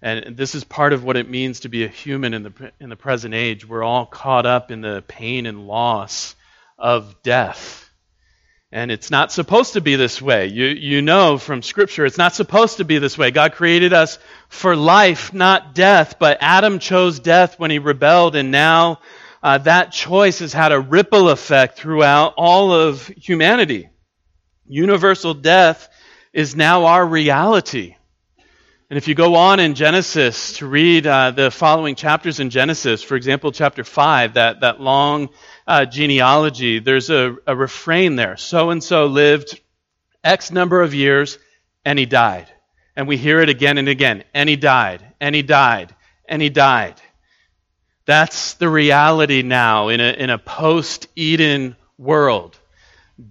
And 0.00 0.36
this 0.36 0.54
is 0.54 0.62
part 0.62 0.92
of 0.92 1.02
what 1.02 1.16
it 1.16 1.28
means 1.28 1.60
to 1.60 1.68
be 1.68 1.84
a 1.84 1.88
human 1.88 2.32
in 2.32 2.42
the, 2.44 2.72
in 2.78 2.88
the 2.88 2.96
present 2.96 3.34
age. 3.34 3.66
We're 3.66 3.82
all 3.82 4.06
caught 4.06 4.46
up 4.46 4.70
in 4.70 4.80
the 4.80 5.02
pain 5.08 5.46
and 5.46 5.66
loss 5.66 6.36
of 6.78 7.22
death. 7.22 7.90
And 8.70 8.92
it's 8.92 9.10
not 9.10 9.32
supposed 9.32 9.72
to 9.72 9.80
be 9.80 9.96
this 9.96 10.20
way. 10.20 10.46
You, 10.46 10.66
you 10.66 11.00
know 11.00 11.38
from 11.38 11.62
Scripture, 11.62 12.04
it's 12.04 12.18
not 12.18 12.34
supposed 12.34 12.76
to 12.76 12.84
be 12.84 12.98
this 12.98 13.16
way. 13.16 13.30
God 13.30 13.52
created 13.52 13.92
us 13.92 14.18
for 14.48 14.76
life, 14.76 15.32
not 15.32 15.74
death. 15.74 16.18
But 16.18 16.38
Adam 16.42 16.78
chose 16.78 17.18
death 17.18 17.58
when 17.58 17.70
he 17.70 17.78
rebelled, 17.78 18.36
and 18.36 18.50
now 18.50 19.00
uh, 19.42 19.58
that 19.58 19.92
choice 19.92 20.40
has 20.40 20.52
had 20.52 20.72
a 20.72 20.80
ripple 20.80 21.30
effect 21.30 21.78
throughout 21.78 22.34
all 22.36 22.72
of 22.72 23.06
humanity. 23.06 23.88
Universal 24.66 25.34
death 25.34 25.88
is 26.34 26.54
now 26.54 26.84
our 26.84 27.04
reality. 27.04 27.96
And 28.90 28.96
if 28.96 29.06
you 29.06 29.14
go 29.14 29.34
on 29.34 29.60
in 29.60 29.74
Genesis 29.74 30.54
to 30.54 30.66
read 30.66 31.06
uh, 31.06 31.32
the 31.32 31.50
following 31.50 31.94
chapters 31.94 32.40
in 32.40 32.48
Genesis, 32.48 33.02
for 33.02 33.16
example, 33.16 33.52
chapter 33.52 33.84
5, 33.84 34.34
that, 34.34 34.60
that 34.60 34.80
long 34.80 35.28
uh, 35.66 35.84
genealogy, 35.84 36.78
there's 36.78 37.10
a, 37.10 37.36
a 37.46 37.54
refrain 37.54 38.16
there. 38.16 38.38
So 38.38 38.70
and 38.70 38.82
so 38.82 39.04
lived 39.04 39.60
X 40.24 40.50
number 40.50 40.80
of 40.80 40.94
years, 40.94 41.38
and 41.84 41.98
he 41.98 42.06
died. 42.06 42.50
And 42.96 43.06
we 43.06 43.18
hear 43.18 43.42
it 43.42 43.50
again 43.50 43.76
and 43.76 43.88
again. 43.88 44.24
And 44.32 44.48
he 44.48 44.56
died, 44.56 45.04
and 45.20 45.34
he 45.34 45.42
died, 45.42 45.94
and 46.24 46.40
he 46.40 46.48
died. 46.48 46.94
That's 48.06 48.54
the 48.54 48.70
reality 48.70 49.42
now 49.42 49.88
in 49.88 50.00
a, 50.00 50.12
in 50.14 50.30
a 50.30 50.38
post 50.38 51.08
Eden 51.14 51.76
world. 51.98 52.58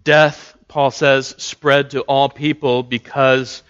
Death, 0.03 0.55
Paul 0.67 0.91
says, 0.91 1.33
spread 1.39 1.89
to 1.91 2.01
all 2.01 2.29
people 2.29 2.83
because 2.83 3.63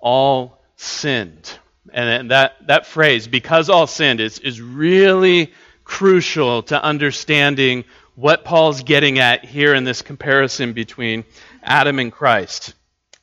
all 0.00 0.59
sinned. 0.80 1.58
And 1.92 2.30
that, 2.30 2.66
that 2.66 2.86
phrase, 2.86 3.26
because 3.26 3.68
all 3.68 3.86
sinned, 3.86 4.20
is, 4.20 4.38
is 4.38 4.60
really 4.60 5.52
crucial 5.84 6.62
to 6.64 6.82
understanding 6.82 7.84
what 8.14 8.44
Paul's 8.44 8.82
getting 8.82 9.18
at 9.18 9.44
here 9.44 9.74
in 9.74 9.84
this 9.84 10.02
comparison 10.02 10.72
between 10.72 11.24
Adam 11.62 11.98
and 11.98 12.12
Christ. 12.12 12.74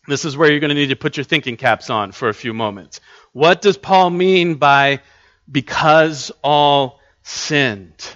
This 0.07 0.25
is 0.25 0.35
where 0.35 0.49
you're 0.49 0.59
going 0.59 0.69
to 0.69 0.75
need 0.75 0.89
to 0.89 0.95
put 0.95 1.17
your 1.17 1.23
thinking 1.23 1.57
caps 1.57 1.89
on 1.89 2.11
for 2.11 2.29
a 2.29 2.33
few 2.33 2.53
moments. 2.53 2.99
What 3.33 3.61
does 3.61 3.77
Paul 3.77 4.09
mean 4.09 4.55
by 4.55 5.01
because 5.51 6.31
all 6.43 6.99
sinned? 7.23 8.15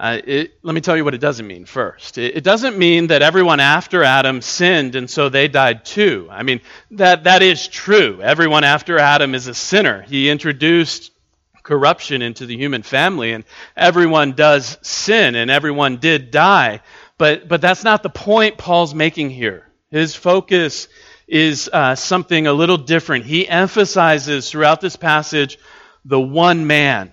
Uh, 0.00 0.18
it, 0.24 0.54
let 0.62 0.74
me 0.74 0.80
tell 0.80 0.96
you 0.96 1.04
what 1.04 1.12
it 1.12 1.20
doesn't 1.20 1.46
mean 1.46 1.66
first. 1.66 2.16
It, 2.16 2.38
it, 2.38 2.42
doesn't 2.42 2.78
mean 2.78 3.08
that 3.08 3.20
everyone 3.20 3.60
after 3.60 4.02
Adam 4.02 4.40
sinned 4.40 4.94
and 4.94 5.10
so 5.10 5.28
they 5.28 5.46
died 5.46 5.84
too. 5.84 6.26
I 6.30 6.42
mean, 6.42 6.62
that, 6.92 7.24
that 7.24 7.42
is 7.42 7.68
true. 7.68 8.18
Everyone 8.22 8.64
after 8.64 8.98
Adam 8.98 9.34
is 9.34 9.46
a 9.46 9.52
sinner. 9.52 10.00
He 10.00 10.30
introduced 10.30 11.12
corruption 11.62 12.22
into 12.22 12.46
the 12.46 12.56
human 12.56 12.82
family, 12.82 13.32
and 13.32 13.44
everyone 13.76 14.32
does 14.32 14.78
sin, 14.80 15.34
and 15.34 15.50
everyone 15.50 15.98
did 15.98 16.30
die. 16.30 16.80
But, 17.18 17.46
but 17.46 17.60
that's 17.60 17.84
not 17.84 18.02
the 18.02 18.08
point 18.08 18.56
Paul's 18.56 18.94
making 18.94 19.28
here. 19.28 19.68
His 19.90 20.14
focus 20.14 20.88
is 21.28 21.68
uh, 21.70 21.94
something 21.94 22.46
a 22.46 22.54
little 22.54 22.78
different. 22.78 23.26
He 23.26 23.46
emphasizes 23.46 24.50
throughout 24.50 24.80
this 24.80 24.96
passage 24.96 25.58
the 26.06 26.18
one 26.18 26.66
man 26.66 27.12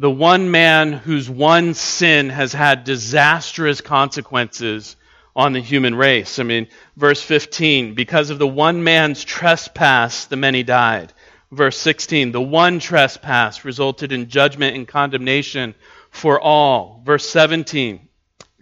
the 0.00 0.10
one 0.10 0.50
man 0.50 0.94
whose 0.94 1.28
one 1.28 1.74
sin 1.74 2.30
has 2.30 2.54
had 2.54 2.84
disastrous 2.84 3.82
consequences 3.82 4.96
on 5.36 5.52
the 5.52 5.60
human 5.60 5.94
race. 5.94 6.38
I 6.38 6.42
mean, 6.42 6.68
verse 6.96 7.20
15, 7.20 7.92
because 7.92 8.30
of 8.30 8.38
the 8.38 8.48
one 8.48 8.82
man's 8.82 9.22
trespass, 9.22 10.24
the 10.24 10.36
many 10.36 10.62
died. 10.62 11.12
Verse 11.52 11.76
16, 11.76 12.32
the 12.32 12.40
one 12.40 12.78
trespass 12.78 13.62
resulted 13.66 14.10
in 14.10 14.30
judgment 14.30 14.74
and 14.74 14.88
condemnation 14.88 15.74
for 16.08 16.40
all. 16.40 17.02
Verse 17.04 17.28
17, 17.28 18.08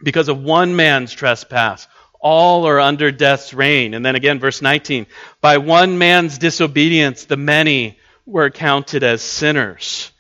because 0.03 0.29
of 0.29 0.43
one 0.43 0.75
man's 0.75 1.13
trespass, 1.13 1.87
all 2.19 2.67
are 2.67 2.81
under 2.81 3.13
death's 3.13 3.55
reign. 3.55 3.95
And 3.95 4.05
then 4.05 4.17
again, 4.17 4.41
verse 4.41 4.61
19, 4.61 5.07
by 5.41 5.59
one 5.59 5.99
man's 5.99 6.37
disobedience, 6.37 7.27
the 7.27 7.37
many 7.37 7.97
were 8.27 8.51
counted 8.51 9.05
as 9.05 9.23
sinners. 9.23 10.11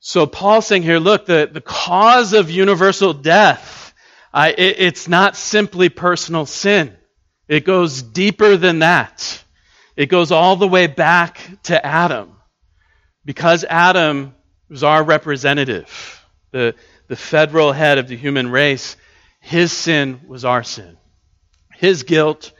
So 0.00 0.26
Paul's 0.26 0.66
saying 0.66 0.82
here, 0.82 0.98
look, 0.98 1.26
the, 1.26 1.48
the 1.52 1.60
cause 1.60 2.32
of 2.32 2.50
universal 2.50 3.12
death, 3.12 3.92
uh, 4.32 4.50
it, 4.56 4.76
it's 4.78 5.08
not 5.08 5.36
simply 5.36 5.90
personal 5.90 6.46
sin. 6.46 6.96
It 7.48 7.66
goes 7.66 8.02
deeper 8.02 8.56
than 8.56 8.78
that. 8.78 9.44
It 9.96 10.06
goes 10.06 10.32
all 10.32 10.56
the 10.56 10.66
way 10.68 10.86
back 10.86 11.38
to 11.64 11.84
Adam. 11.84 12.34
Because 13.26 13.64
Adam 13.68 14.34
was 14.70 14.82
our 14.82 15.04
representative, 15.04 16.24
the, 16.50 16.74
the 17.08 17.16
federal 17.16 17.72
head 17.72 17.98
of 17.98 18.08
the 18.08 18.16
human 18.16 18.50
race, 18.50 18.96
his 19.40 19.70
sin 19.70 20.22
was 20.26 20.46
our 20.46 20.62
sin. 20.62 20.96
His 21.74 22.04
guilt 22.04 22.52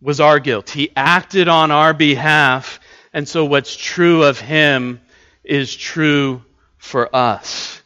was 0.00 0.20
our 0.20 0.38
guilt. 0.38 0.70
He 0.70 0.90
acted 0.96 1.48
on 1.48 1.70
our 1.70 1.92
behalf, 1.92 2.80
and 3.12 3.28
so 3.28 3.44
what's 3.44 3.76
true 3.76 4.22
of 4.22 4.40
him 4.40 5.02
is 5.44 5.74
true 5.74 6.42
for 6.78 7.14
us. 7.14 7.82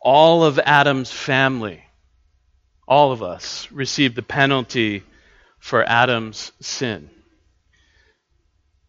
All 0.00 0.44
of 0.44 0.58
Adam's 0.58 1.10
family, 1.12 1.84
all 2.88 3.12
of 3.12 3.22
us, 3.22 3.70
received 3.70 4.16
the 4.16 4.22
penalty 4.22 5.02
for 5.58 5.84
Adam's 5.84 6.52
sin. 6.60 7.10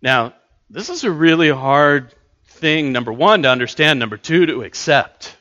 Now, 0.02 0.34
this 0.70 0.90
is 0.90 1.04
a 1.04 1.12
really 1.12 1.50
hard 1.50 2.14
thing, 2.48 2.94
number 2.94 3.12
one, 3.12 3.44
to 3.44 3.50
understand, 3.50 4.00
number 4.00 4.18
two, 4.18 4.46
to 4.46 4.64
accept. 4.64 5.36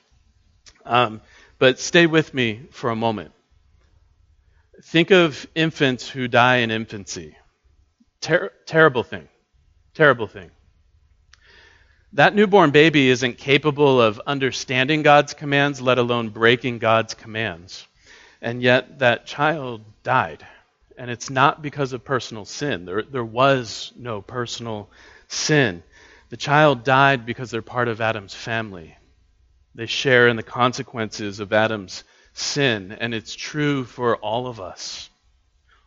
Um, 0.85 1.21
but 1.59 1.79
stay 1.79 2.07
with 2.07 2.35
me 2.35 2.63
for 2.73 2.91
a 2.91 2.97
moment. 2.97 3.33
Think 4.83 5.11
of 5.11 5.47
infants 5.55 6.09
who 6.09 6.27
die 6.27 6.57
in 6.57 6.71
infancy. 6.71 7.37
Ter- 8.21 8.53
terrible 8.67 9.03
thing. 9.03 9.29
Terrible 9.95 10.27
thing. 10.27 10.51
That 12.15 12.35
newborn 12.35 12.73
baby 12.73 13.09
isn't 13.09 13.39
capable 13.39 14.01
of 14.01 14.21
understanding 14.27 15.03
God's 15.03 15.33
commands, 15.33 15.81
let 15.81 15.99
alone 15.99 16.31
breaking 16.31 16.79
God's 16.79 17.15
commands. 17.15 17.87
And 18.43 18.61
yet 18.61 18.99
that 18.99 19.27
child 19.27 19.83
died. 20.03 20.45
And 20.99 21.09
it's 21.09 21.31
not 21.31 21.63
because 21.63 21.93
of 21.93 22.05
personal 22.05 22.45
sin. 22.45 22.85
There, 22.85 23.03
there 23.03 23.25
was 23.25 23.93
no 23.97 24.23
personal 24.23 24.91
sin. 25.29 25.85
The 26.31 26.37
child 26.37 26.83
died 26.83 27.27
because 27.27 27.51
they're 27.51 27.63
part 27.63 27.87
of 27.87 28.01
Adam's 28.01 28.35
family. 28.35 28.97
They 29.77 29.87
share 29.87 30.27
in 30.27 30.37
the 30.37 30.43
consequences 30.43 31.39
of 31.39 31.53
Adam's 31.53 32.03
sin. 32.33 32.97
And 33.01 33.15
it's 33.15 33.37
true 33.37 33.85
for 33.85 34.17
all 34.17 34.49
of 34.49 34.61
us. 34.61 35.09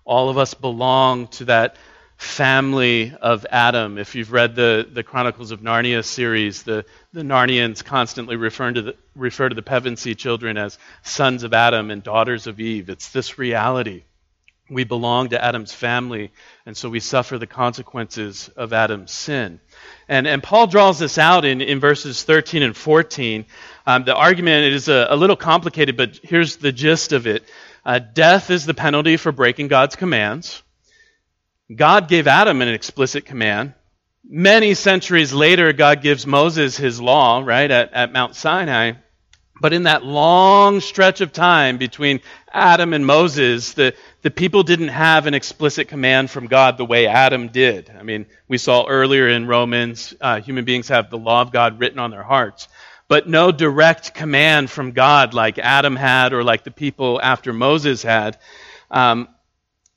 All 0.06 0.30
of 0.30 0.38
us 0.38 0.54
belong 0.54 1.28
to 1.28 1.46
that 1.46 1.76
family 2.18 3.14
of 3.22 3.46
Adam. 3.50 3.98
If 3.98 4.16
you've 4.16 4.32
read 4.32 4.56
the, 4.56 4.88
the 4.92 5.04
Chronicles 5.04 5.52
of 5.52 5.62
Narnia 5.62 6.04
series, 6.04 6.64
the, 6.64 6.86
the 7.12 7.22
Narnians 7.22 7.84
constantly 7.84 8.36
refer 8.36 8.72
to, 8.72 8.82
the, 8.82 8.96
refer 9.16 9.50
to 9.50 9.56
the 9.56 9.62
Pevensie 9.62 10.18
children 10.18 10.58
as 10.58 10.78
sons 11.04 11.44
of 11.44 11.54
Adam 11.54 11.92
and 11.92 12.02
daughters 12.02 12.48
of 12.48 12.60
Eve. 12.60 12.90
It's 12.90 13.10
this 13.10 13.38
reality. 13.38 14.04
We 14.70 14.86
belong 14.86 15.30
to 15.30 15.44
Adam's 15.44 15.74
family, 15.74 16.32
and 16.66 16.76
so 16.76 16.90
we 16.90 17.02
suffer 17.02 17.38
the 17.38 17.46
consequences 17.46 18.50
of 18.56 18.72
Adam's 18.72 19.12
sin. 19.12 19.60
And, 20.08 20.26
and 20.26 20.42
Paul 20.42 20.68
draws 20.68 21.00
this 21.00 21.18
out 21.18 21.44
in, 21.44 21.62
in 21.62 21.80
verses 21.80 22.24
13 22.24 22.64
and 22.64 22.76
14. 22.76 23.46
Um, 23.86 24.06
the 24.06 24.16
argument 24.16 24.74
is 24.74 24.88
a, 24.88 25.08
a, 25.10 25.16
little 25.18 25.36
complicated, 25.36 25.98
but 25.98 26.18
here's 26.24 26.56
the 26.56 26.72
gist 26.72 27.12
of 27.12 27.28
it 27.28 27.44
uh, 27.86 28.00
Death 28.00 28.50
is 28.50 28.66
the 28.66 28.74
penalty 28.74 29.18
for 29.18 29.32
breaking 29.34 29.68
God's 29.68 29.98
commands. 29.98 30.63
God 31.74 32.08
gave 32.08 32.28
Adam 32.28 32.62
an 32.62 32.68
explicit 32.68 33.26
command. 33.26 33.74
Many 34.26 34.74
centuries 34.74 35.34
later, 35.34 35.74
God 35.74 36.02
gives 36.02 36.26
Moses 36.26 36.78
his 36.78 37.02
law, 37.02 37.42
right, 37.44 37.70
at, 37.70 37.94
at 37.94 38.14
Mount 38.14 38.36
Sinai. 38.36 38.94
But 39.62 39.74
in 39.74 39.84
that 39.84 40.04
long 40.04 40.82
stretch 40.82 41.22
of 41.22 41.32
time 41.32 41.78
between 41.78 42.22
Adam 42.52 42.94
and 42.94 43.06
Moses, 43.06 43.74
the, 43.74 43.94
the 44.22 44.32
people 44.32 44.64
didn't 44.64 44.90
have 44.90 45.26
an 45.26 45.34
explicit 45.34 45.88
command 45.88 46.30
from 46.30 46.48
God 46.48 46.78
the 46.78 46.86
way 46.86 47.08
Adam 47.08 47.48
did. 47.48 47.90
I 47.90 48.04
mean, 48.04 48.26
we 48.48 48.58
saw 48.58 48.86
earlier 48.86 49.30
in 49.30 49.48
Romans, 49.48 50.14
uh, 50.20 50.42
human 50.42 50.66
beings 50.66 50.90
have 50.90 51.10
the 51.10 51.18
law 51.18 51.42
of 51.42 51.52
God 51.52 51.80
written 51.80 52.00
on 52.00 52.12
their 52.12 52.24
hearts, 52.24 52.68
but 53.08 53.30
no 53.30 53.52
direct 53.52 54.14
command 54.14 54.70
from 54.70 54.92
God 54.92 55.34
like 55.34 55.60
Adam 55.60 55.96
had 55.96 56.34
or 56.34 56.44
like 56.44 56.64
the 56.64 56.72
people 56.72 57.22
after 57.22 57.54
Moses 57.54 58.04
had. 58.04 58.40
Um, 58.92 59.30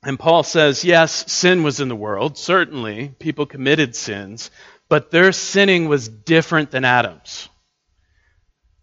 and 0.03 0.19
Paul 0.19 0.43
says, 0.43 0.85
yes, 0.85 1.31
sin 1.31 1.63
was 1.63 1.79
in 1.79 1.89
the 1.89 1.95
world, 1.95 2.37
certainly. 2.37 3.15
People 3.19 3.45
committed 3.45 3.95
sins, 3.95 4.51
but 4.89 5.11
their 5.11 5.31
sinning 5.31 5.87
was 5.87 6.07
different 6.07 6.71
than 6.71 6.85
Adam's. 6.85 7.49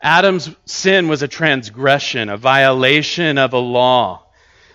Adam's 0.03 0.55
sin 0.67 1.09
was 1.09 1.23
a 1.23 1.29
transgression, 1.29 2.29
a 2.29 2.37
violation 2.37 3.39
of 3.39 3.53
a 3.53 3.59
law. 3.59 4.27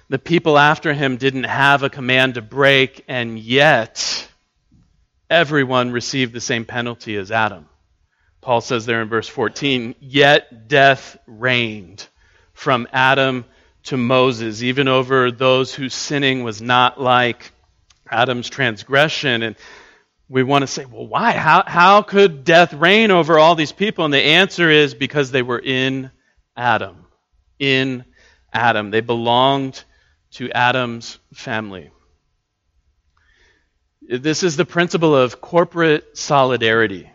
The 0.07 0.17
people 0.17 0.57
after 0.57 0.91
him 0.93 1.17
didn't 1.17 1.43
have 1.43 1.83
a 1.83 1.89
command 1.89 2.33
to 2.33 2.41
break, 2.41 3.03
and 3.07 3.37
yet 3.37 4.27
everyone 5.29 5.91
received 5.91 6.33
the 6.33 6.41
same 6.41 6.65
penalty 6.65 7.15
as 7.15 7.31
Adam. 7.31 7.67
Paul 8.41 8.61
says 8.61 8.85
there 8.85 9.01
in 9.01 9.09
verse 9.09 9.27
14, 9.27 9.93
yet 9.99 10.67
death 10.67 11.17
reigned 11.27 12.07
from 12.53 12.87
Adam 12.91 13.45
to 13.89 13.97
Moses, 13.97 14.61
even 14.61 14.87
over 14.87 15.31
those 15.31 15.73
whose 15.73 15.95
sinning 15.95 16.43
was 16.43 16.61
not 16.61 17.01
like 17.01 17.51
Adam's 18.09 18.47
transgression. 18.47 19.41
And 19.41 19.55
we 20.27 20.43
want 20.43 20.61
to 20.61 20.67
say, 20.67 20.85
well, 20.85 21.07
why? 21.07 21.31
How, 21.31 21.63
how 21.65 22.03
could 22.03 22.43
death 22.43 22.71
reign 22.73 23.09
over 23.09 23.39
all 23.39 23.55
these 23.55 23.71
people? 23.71 24.05
And 24.05 24.13
the 24.13 24.21
answer 24.21 24.69
is 24.69 24.93
because 24.93 25.31
they 25.31 25.41
were 25.41 25.59
in 25.59 26.11
Adam. 26.55 27.05
In 27.57 28.05
Adam. 28.53 28.91
They 28.91 29.01
belonged 29.01 29.83
to 30.33 30.51
Adam's 30.51 31.17
family. 31.33 31.89
This 34.07 34.43
is 34.43 34.55
the 34.55 34.65
principle 34.65 35.15
of 35.15 35.41
corporate 35.41 36.15
solidarity. 36.15 37.09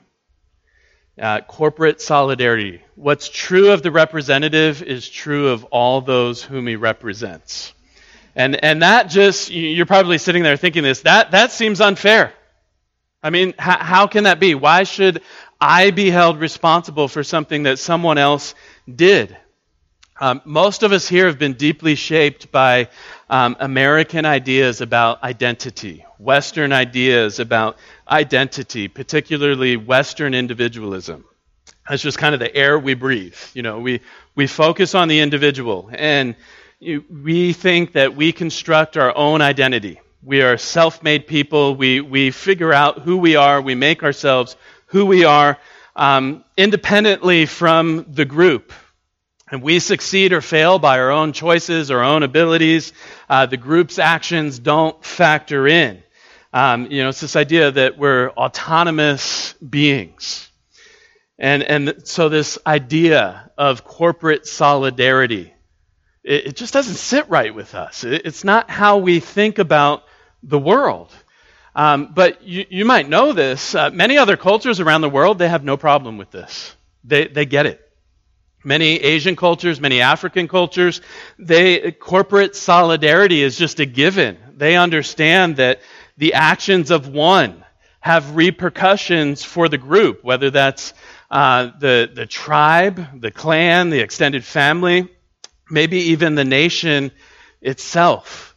Uh, 1.17 1.41
corporate 1.43 2.01
solidarity. 2.01 2.83
What's 2.97 3.29
true 3.29 3.71
of 3.71 3.85
the 3.85 3.93
representative 3.93 4.83
is 4.83 5.09
true 5.09 5.51
of 5.51 5.63
all 5.67 6.01
those 6.01 6.43
whom 6.43 6.67
he 6.67 6.75
represents. 6.75 7.73
And, 8.35 8.65
and 8.65 8.83
that 8.83 9.11
just, 9.11 9.53
you're 9.53 9.87
probably 9.87 10.19
sitting 10.19 10.43
there 10.43 10.57
thinking 10.57 10.83
this, 10.83 11.03
that, 11.03 11.31
that 11.31 11.53
seems 11.53 11.81
unfair. 11.81 12.33
I 13.23 13.31
mean, 13.31 13.55
how, 13.57 13.79
how 13.79 14.07
can 14.09 14.25
that 14.25 14.41
be? 14.41 14.57
Why 14.57 14.83
should 14.83 15.23
I 15.61 15.93
be 15.93 16.11
held 16.11 16.41
responsible 16.41 17.07
for 17.07 17.23
something 17.23 17.63
that 17.63 17.79
someone 17.79 18.19
else 18.19 18.57
did? 18.93 19.37
Um, 20.21 20.43
most 20.45 20.83
of 20.83 20.91
us 20.91 21.09
here 21.09 21.27
have 21.27 21.39
been 21.39 21.55
deeply 21.55 21.95
shaped 21.95 22.51
by 22.51 22.89
um, 23.35 23.57
American 23.59 24.27
ideas 24.27 24.81
about 24.81 25.21
identity, 25.25 26.07
Western 26.19 26.73
ideas 26.73 27.41
about 27.41 27.77
identity, 28.09 28.87
particularly 28.87 29.77
Western 29.77 30.35
individualism. 30.35 31.25
That's 31.89 32.01
just 32.01 32.17
kind 32.17 32.35
of 32.35 32.39
the 32.39 32.55
air 32.55 32.79
we 32.79 32.95
breathe. 32.95 33.37
You 33.53 33.63
know, 33.63 33.81
we, 33.81 34.03
we 34.37 34.47
focus 34.47 34.95
on 34.95 35.09
the 35.09 35.19
individual, 35.19 35.91
and 35.93 36.37
we 36.81 37.53
think 37.53 37.95
that 37.95 38.15
we 38.15 38.31
construct 38.31 38.97
our 38.97 39.13
own 39.17 39.43
identity. 39.43 40.01
We 40.23 40.43
are 40.43 40.57
self 40.57 41.03
made 41.03 41.27
people. 41.27 41.75
We, 41.75 42.01
we 42.01 42.31
figure 42.31 42.73
out 42.73 43.01
who 43.01 43.17
we 43.17 43.35
are. 43.35 43.61
We 43.61 43.75
make 43.75 44.05
ourselves 44.05 44.57
who 44.87 45.07
we 45.07 45.25
are 45.25 45.59
um, 45.97 46.45
independently 46.57 47.47
from 47.47 48.07
the 48.09 48.27
group. 48.27 48.73
And 49.55 49.63
we 49.63 49.79
succeed 49.79 50.33
or 50.33 50.41
fail 50.41 50.81
by 50.81 50.99
our 50.99 51.13
own 51.13 51.33
choices, 51.33 51.93
our 51.93 52.03
own 52.03 52.25
abilities. 52.25 52.93
Uh, 53.29 53.47
the 53.47 53.57
group's 53.57 54.01
actions 54.01 54.59
don't 54.59 55.05
factor 55.05 55.69
in. 55.69 56.03
Um, 56.53 56.91
you 56.91 57.05
know, 57.05 57.11
it's 57.11 57.21
this 57.21 57.37
idea 57.37 57.71
that 57.71 57.97
we're 57.97 58.31
autonomous 58.31 59.53
beings. 59.53 60.51
And, 61.39 61.63
and 61.63 62.03
so 62.03 62.29
this 62.29 62.59
idea 62.67 63.53
of 63.57 63.85
corporate 63.85 64.45
solidarity, 64.49 65.55
it, 66.25 66.47
it 66.49 66.57
just 66.57 66.73
doesn't 66.73 66.97
sit 66.97 67.29
right 67.31 67.55
with 67.55 67.77
us. 67.77 68.03
It, 68.03 68.23
it's 68.25 68.43
not 68.43 68.69
how 68.69 68.99
we 68.99 69.21
think 69.21 69.61
about 69.61 70.03
the 70.43 70.59
world. 70.59 71.13
Um, 71.77 72.11
but 72.13 72.43
you, 72.43 72.67
you, 72.69 72.85
might 72.85 73.09
know 73.09 73.33
this. 73.33 73.73
Uh, 73.73 73.91
many 73.91 74.19
other 74.19 74.37
cultures 74.37 74.81
around 74.81 75.03
the 75.03 75.11
world, 75.11 75.39
they 75.39 75.49
have 75.49 75.63
no 75.63 75.77
problem 75.77 76.19
with 76.19 76.33
this. 76.33 76.75
They, 77.05 77.29
they 77.29 77.47
get 77.47 77.67
it. 77.67 77.84
Many 78.65 78.97
Asian 78.97 79.37
cultures, 79.37 79.81
many 79.81 80.01
African 80.01 80.49
cultures, 80.49 81.03
they, 81.39 81.93
corporate 81.93 82.57
solidarity 82.57 83.43
is 83.43 83.59
just 83.59 83.79
a 83.79 83.87
given. 83.87 84.39
They 84.57 84.77
understand 84.77 85.57
that 85.57 85.81
the 86.17 86.35
actions 86.35 86.91
of 86.91 87.09
one 87.09 87.65
have 88.01 88.37
repercussions 88.37 89.45
for 89.45 89.69
the 89.69 89.79
group, 89.79 90.25
whether 90.25 90.51
that's 90.51 90.95
uh, 91.31 91.71
the, 91.79 92.11
the 92.13 92.27
tribe, 92.27 93.21
the 93.21 93.31
clan, 93.31 93.91
the 93.91 94.01
extended 94.01 94.45
family, 94.45 95.09
maybe 95.71 95.99
even 95.99 96.35
the 96.35 96.45
nation 96.45 97.13
itself. 97.61 98.57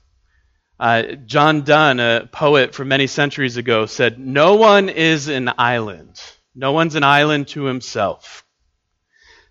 Uh, 0.79 1.03
John 1.25 1.63
Donne, 1.63 1.99
a 1.99 2.29
poet 2.31 2.75
from 2.75 2.89
many 2.89 3.07
centuries 3.07 3.57
ago, 3.57 3.87
said, 3.87 4.19
No 4.19 4.55
one 4.55 4.89
is 4.89 5.27
an 5.27 5.51
island. 5.57 6.21
No 6.53 6.71
one's 6.71 6.95
an 6.95 7.03
island 7.03 7.47
to 7.49 7.63
himself. 7.63 8.45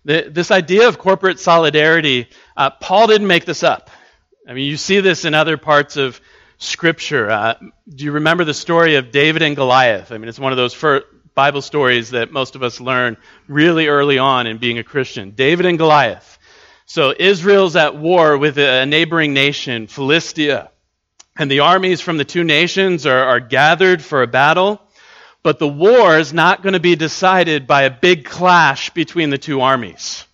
This 0.07 0.51
idea 0.51 0.87
of 0.87 0.97
corporate 0.97 1.37
solidarity, 1.37 2.29
uh, 2.55 2.69
Paul 2.69 3.07
didn't 3.07 3.27
make 3.27 3.43
this 3.43 3.61
up. 3.61 3.89
I 4.47 4.53
mean, 4.53 4.65
you 4.65 4.77
see 4.77 5.01
this 5.01 5.25
in 5.25 5.33
other 5.33 5.57
parts 5.57 5.97
of 5.97 6.21
Scripture. 6.59 7.29
Uh, 7.29 7.55
do 7.93 8.05
you 8.05 8.13
remember 8.13 8.45
the 8.45 8.53
story 8.53 8.95
of 8.95 9.11
David 9.11 9.41
and 9.41 9.53
Goliath? 9.53 10.13
I 10.13 10.17
mean, 10.17 10.29
it's 10.29 10.39
one 10.39 10.53
of 10.53 10.57
those 10.57 11.03
Bible 11.35 11.61
stories 11.61 12.11
that 12.11 12.31
most 12.31 12.55
of 12.55 12.63
us 12.63 12.79
learn 12.79 13.17
really 13.49 13.87
early 13.87 14.17
on 14.17 14.47
in 14.47 14.59
being 14.59 14.77
a 14.77 14.83
Christian. 14.85 15.31
David 15.31 15.65
and 15.65 15.77
Goliath. 15.77 16.39
So 16.85 17.13
Israel's 17.19 17.75
at 17.75 17.97
war 17.97 18.37
with 18.37 18.57
a 18.57 18.85
neighboring 18.85 19.33
nation, 19.33 19.87
Philistia. 19.87 20.71
And 21.37 21.51
the 21.51 21.59
armies 21.59 21.99
from 21.99 22.15
the 22.15 22.23
two 22.23 22.45
nations 22.45 23.05
are, 23.05 23.25
are 23.25 23.41
gathered 23.41 24.01
for 24.01 24.23
a 24.23 24.27
battle. 24.27 24.81
But 25.47 25.59
the 25.59 25.67
war 25.69 26.19
is 26.19 26.33
not 26.33 26.61
going 26.61 26.73
to 26.73 26.79
be 26.81 26.97
decided 26.97 27.67
by 27.67 27.83
a 27.83 27.89
big 27.89 28.25
clash 28.25 28.89
between 28.89 29.29
the 29.29 29.37
two 29.37 29.61
armies. 29.61 30.25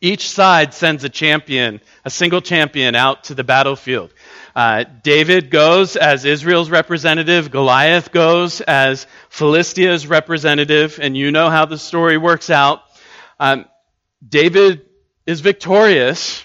Each 0.00 0.28
side 0.28 0.74
sends 0.74 1.04
a 1.04 1.08
champion, 1.08 1.80
a 2.04 2.10
single 2.10 2.40
champion, 2.40 2.96
out 2.96 3.22
to 3.26 3.36
the 3.36 3.44
battlefield. 3.44 4.12
Uh, 4.52 4.86
David 5.04 5.50
goes 5.50 5.94
as 5.94 6.24
Israel's 6.24 6.68
representative. 6.68 7.52
Goliath 7.52 8.10
goes 8.10 8.60
as 8.60 9.06
Philistia's 9.30 10.08
representative. 10.08 10.98
And 11.00 11.16
you 11.16 11.30
know 11.30 11.48
how 11.48 11.66
the 11.66 11.78
story 11.78 12.18
works 12.18 12.50
out. 12.50 12.82
Um, 13.38 13.66
David 14.28 14.84
is 15.26 15.42
victorious, 15.42 16.44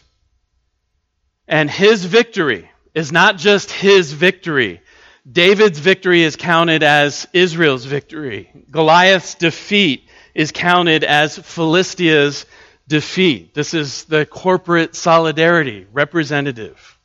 and 1.47 1.71
his 1.71 2.05
victory 2.05 2.69
is 2.93 3.11
not 3.11 3.37
just 3.37 3.71
his 3.71 4.13
victory. 4.13 4.79
David's 5.29 5.79
victory 5.79 6.23
is 6.23 6.35
counted 6.35 6.83
as 6.83 7.27
Israel's 7.33 7.85
victory. 7.85 8.49
Goliath's 8.71 9.35
defeat 9.35 10.09
is 10.33 10.51
counted 10.51 11.03
as 11.03 11.37
Philistia's 11.37 12.45
defeat. 12.87 13.53
This 13.53 13.73
is 13.73 14.05
the 14.05 14.25
corporate 14.25 14.95
solidarity 14.95 15.87
representative. 15.91 16.97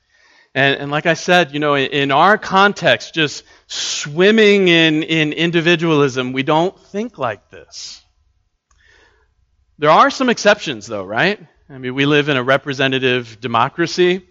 And, 0.55 0.81
and 0.81 0.90
like 0.90 1.07
I 1.07 1.14
said, 1.14 1.53
you 1.53 1.59
know, 1.59 1.74
in, 1.74 1.90
in 1.90 2.11
our 2.12 2.38
context, 2.38 3.12
just 3.12 3.44
swimming 3.66 4.68
in, 4.68 5.03
in 5.03 5.33
individualism, 5.33 6.33
we 6.33 6.44
don't 6.44 6.79
think 6.79 7.18
like 7.18 7.50
this. 7.50 8.03
There 9.79 9.90
are 9.90 10.11
some 10.11 10.31
exceptions, 10.31 10.87
though, 10.87 11.05
right? 11.05 11.44
I 11.68 11.79
mean, 11.79 11.94
we 11.94 12.07
live 12.07 12.29
in 12.29 12.37
a 12.37 12.42
representative 12.42 13.40
democracy. 13.40 14.24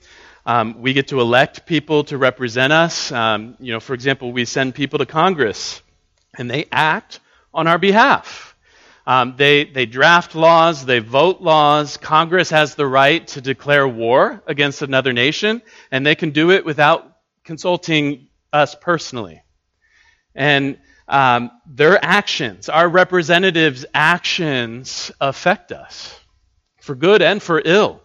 Um, 0.46 0.82
we 0.82 0.94
get 0.94 1.08
to 1.10 1.22
elect 1.22 1.66
people 1.66 2.04
to 2.06 2.18
represent 2.18 2.74
us. 2.74 3.12
Um, 3.12 3.56
you 3.60 3.72
know, 3.72 3.80
for 3.80 3.94
example, 3.94 4.32
we 4.32 4.46
send 4.46 4.76
people 4.76 5.00
to 5.00 5.06
Congress, 5.06 5.82
and 6.38 6.50
they 6.50 6.66
act 6.72 7.20
on 7.54 7.68
our 7.68 7.78
behalf. 7.78 8.56
Um, 9.06 9.36
they, 9.38 9.66
they 9.66 9.86
draft 9.86 10.34
laws, 10.36 10.86
they 10.86 11.00
vote 11.00 11.42
laws. 11.42 11.98
Congress 11.98 12.50
has 12.50 12.76
the 12.76 12.88
right 12.88 13.26
to 13.30 13.42
declare 13.42 13.88
war 13.88 14.42
against 14.48 14.82
another 14.82 15.14
nation, 15.14 15.62
and 15.92 16.06
they 16.06 16.16
can 16.16 16.32
do 16.32 16.52
it 16.52 16.66
without 16.66 17.18
consulting 17.44 18.28
us 18.52 18.76
personally. 18.76 19.42
And 20.36 20.78
um, 21.08 21.52
their 21.66 22.04
actions, 22.04 22.70
our 22.70 22.88
representatives' 22.88 23.86
actions, 23.94 25.12
affect 25.20 25.72
us 25.72 26.18
for 26.82 26.96
good 26.96 27.22
and 27.22 27.42
for 27.42 27.62
ill. 27.64 28.03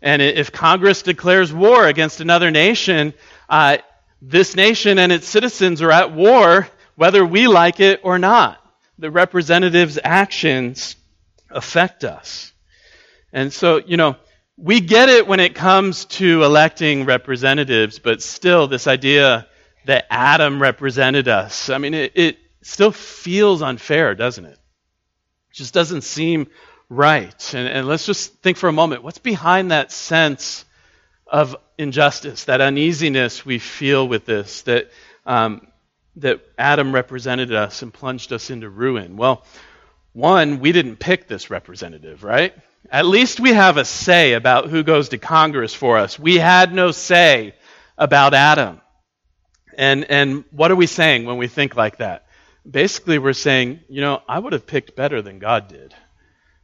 And 0.00 0.22
if 0.22 0.52
Congress 0.52 1.02
declares 1.02 1.52
war 1.52 1.86
against 1.86 2.20
another 2.20 2.50
nation, 2.50 3.14
uh, 3.48 3.78
this 4.22 4.54
nation 4.54 4.98
and 4.98 5.12
its 5.12 5.26
citizens 5.26 5.82
are 5.82 5.90
at 5.90 6.12
war 6.12 6.68
whether 6.98 7.24
we 7.24 7.46
like 7.46 7.78
it 7.78 8.00
or 8.02 8.18
not. 8.18 8.60
The 8.98 9.10
representatives' 9.10 10.00
actions 10.02 10.96
affect 11.48 12.02
us. 12.02 12.52
And 13.32 13.52
so, 13.52 13.76
you 13.78 13.96
know, 13.96 14.16
we 14.56 14.80
get 14.80 15.08
it 15.08 15.28
when 15.28 15.38
it 15.38 15.54
comes 15.54 16.06
to 16.06 16.42
electing 16.42 17.04
representatives, 17.04 18.00
but 18.00 18.20
still, 18.20 18.66
this 18.66 18.88
idea 18.88 19.46
that 19.86 20.06
Adam 20.10 20.60
represented 20.60 21.28
us, 21.28 21.70
I 21.70 21.78
mean, 21.78 21.94
it, 21.94 22.12
it 22.16 22.38
still 22.62 22.90
feels 22.90 23.62
unfair, 23.62 24.16
doesn't 24.16 24.44
it? 24.44 24.58
It 24.58 25.54
just 25.54 25.72
doesn't 25.72 26.02
seem 26.02 26.48
right. 26.88 27.54
And, 27.54 27.68
and 27.68 27.86
let's 27.86 28.06
just 28.06 28.34
think 28.42 28.56
for 28.56 28.68
a 28.68 28.72
moment 28.72 29.02
what's 29.02 29.18
behind 29.18 29.70
that 29.70 29.92
sense 29.92 30.64
of 31.26 31.56
injustice, 31.76 32.44
that 32.44 32.60
uneasiness 32.60 33.44
we 33.44 33.58
feel 33.58 34.06
with 34.06 34.24
this, 34.24 34.62
that, 34.62 34.90
um, 35.26 35.66
that 36.16 36.40
Adam 36.58 36.92
represented 36.92 37.52
us 37.52 37.82
and 37.82 37.92
plunged 37.92 38.32
us 38.32 38.50
into 38.50 38.68
ruin? 38.68 39.16
Well, 39.16 39.44
one, 40.12 40.60
we 40.60 40.72
didn't 40.72 40.96
pick 40.96 41.28
this 41.28 41.50
representative, 41.50 42.24
right? 42.24 42.54
At 42.90 43.06
least 43.06 43.40
we 43.40 43.52
have 43.52 43.76
a 43.76 43.84
say 43.84 44.32
about 44.32 44.68
who 44.68 44.82
goes 44.82 45.10
to 45.10 45.18
Congress 45.18 45.74
for 45.74 45.98
us. 45.98 46.18
We 46.18 46.36
had 46.36 46.74
no 46.74 46.90
say 46.90 47.54
about 47.96 48.34
Adam. 48.34 48.80
And, 49.76 50.04
and 50.10 50.44
what 50.50 50.70
are 50.70 50.76
we 50.76 50.86
saying 50.86 51.24
when 51.24 51.36
we 51.36 51.46
think 51.46 51.76
like 51.76 51.98
that? 51.98 52.26
Basically, 52.68 53.18
we're 53.18 53.32
saying, 53.32 53.80
you 53.88 54.00
know, 54.00 54.22
I 54.28 54.38
would 54.38 54.52
have 54.52 54.66
picked 54.66 54.96
better 54.96 55.22
than 55.22 55.38
God 55.38 55.68
did. 55.68 55.94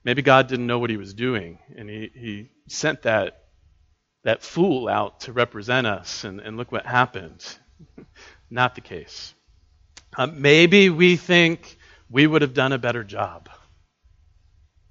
Maybe 0.04 0.22
God 0.22 0.48
didn't 0.48 0.66
know 0.66 0.78
what 0.78 0.90
he 0.90 0.96
was 0.96 1.14
doing, 1.14 1.58
and 1.76 1.88
he, 1.88 2.10
he 2.14 2.50
sent 2.68 3.02
that, 3.02 3.44
that 4.24 4.42
fool 4.42 4.88
out 4.88 5.20
to 5.20 5.32
represent 5.32 5.86
us, 5.86 6.24
and, 6.24 6.40
and 6.40 6.56
look 6.56 6.70
what 6.70 6.84
happened. 6.84 7.44
Not 8.50 8.74
the 8.74 8.82
case. 8.82 9.34
Uh, 10.16 10.26
maybe 10.26 10.90
we 10.90 11.16
think 11.16 11.78
we 12.10 12.26
would 12.26 12.42
have 12.42 12.54
done 12.54 12.72
a 12.72 12.78
better 12.78 13.02
job. 13.02 13.48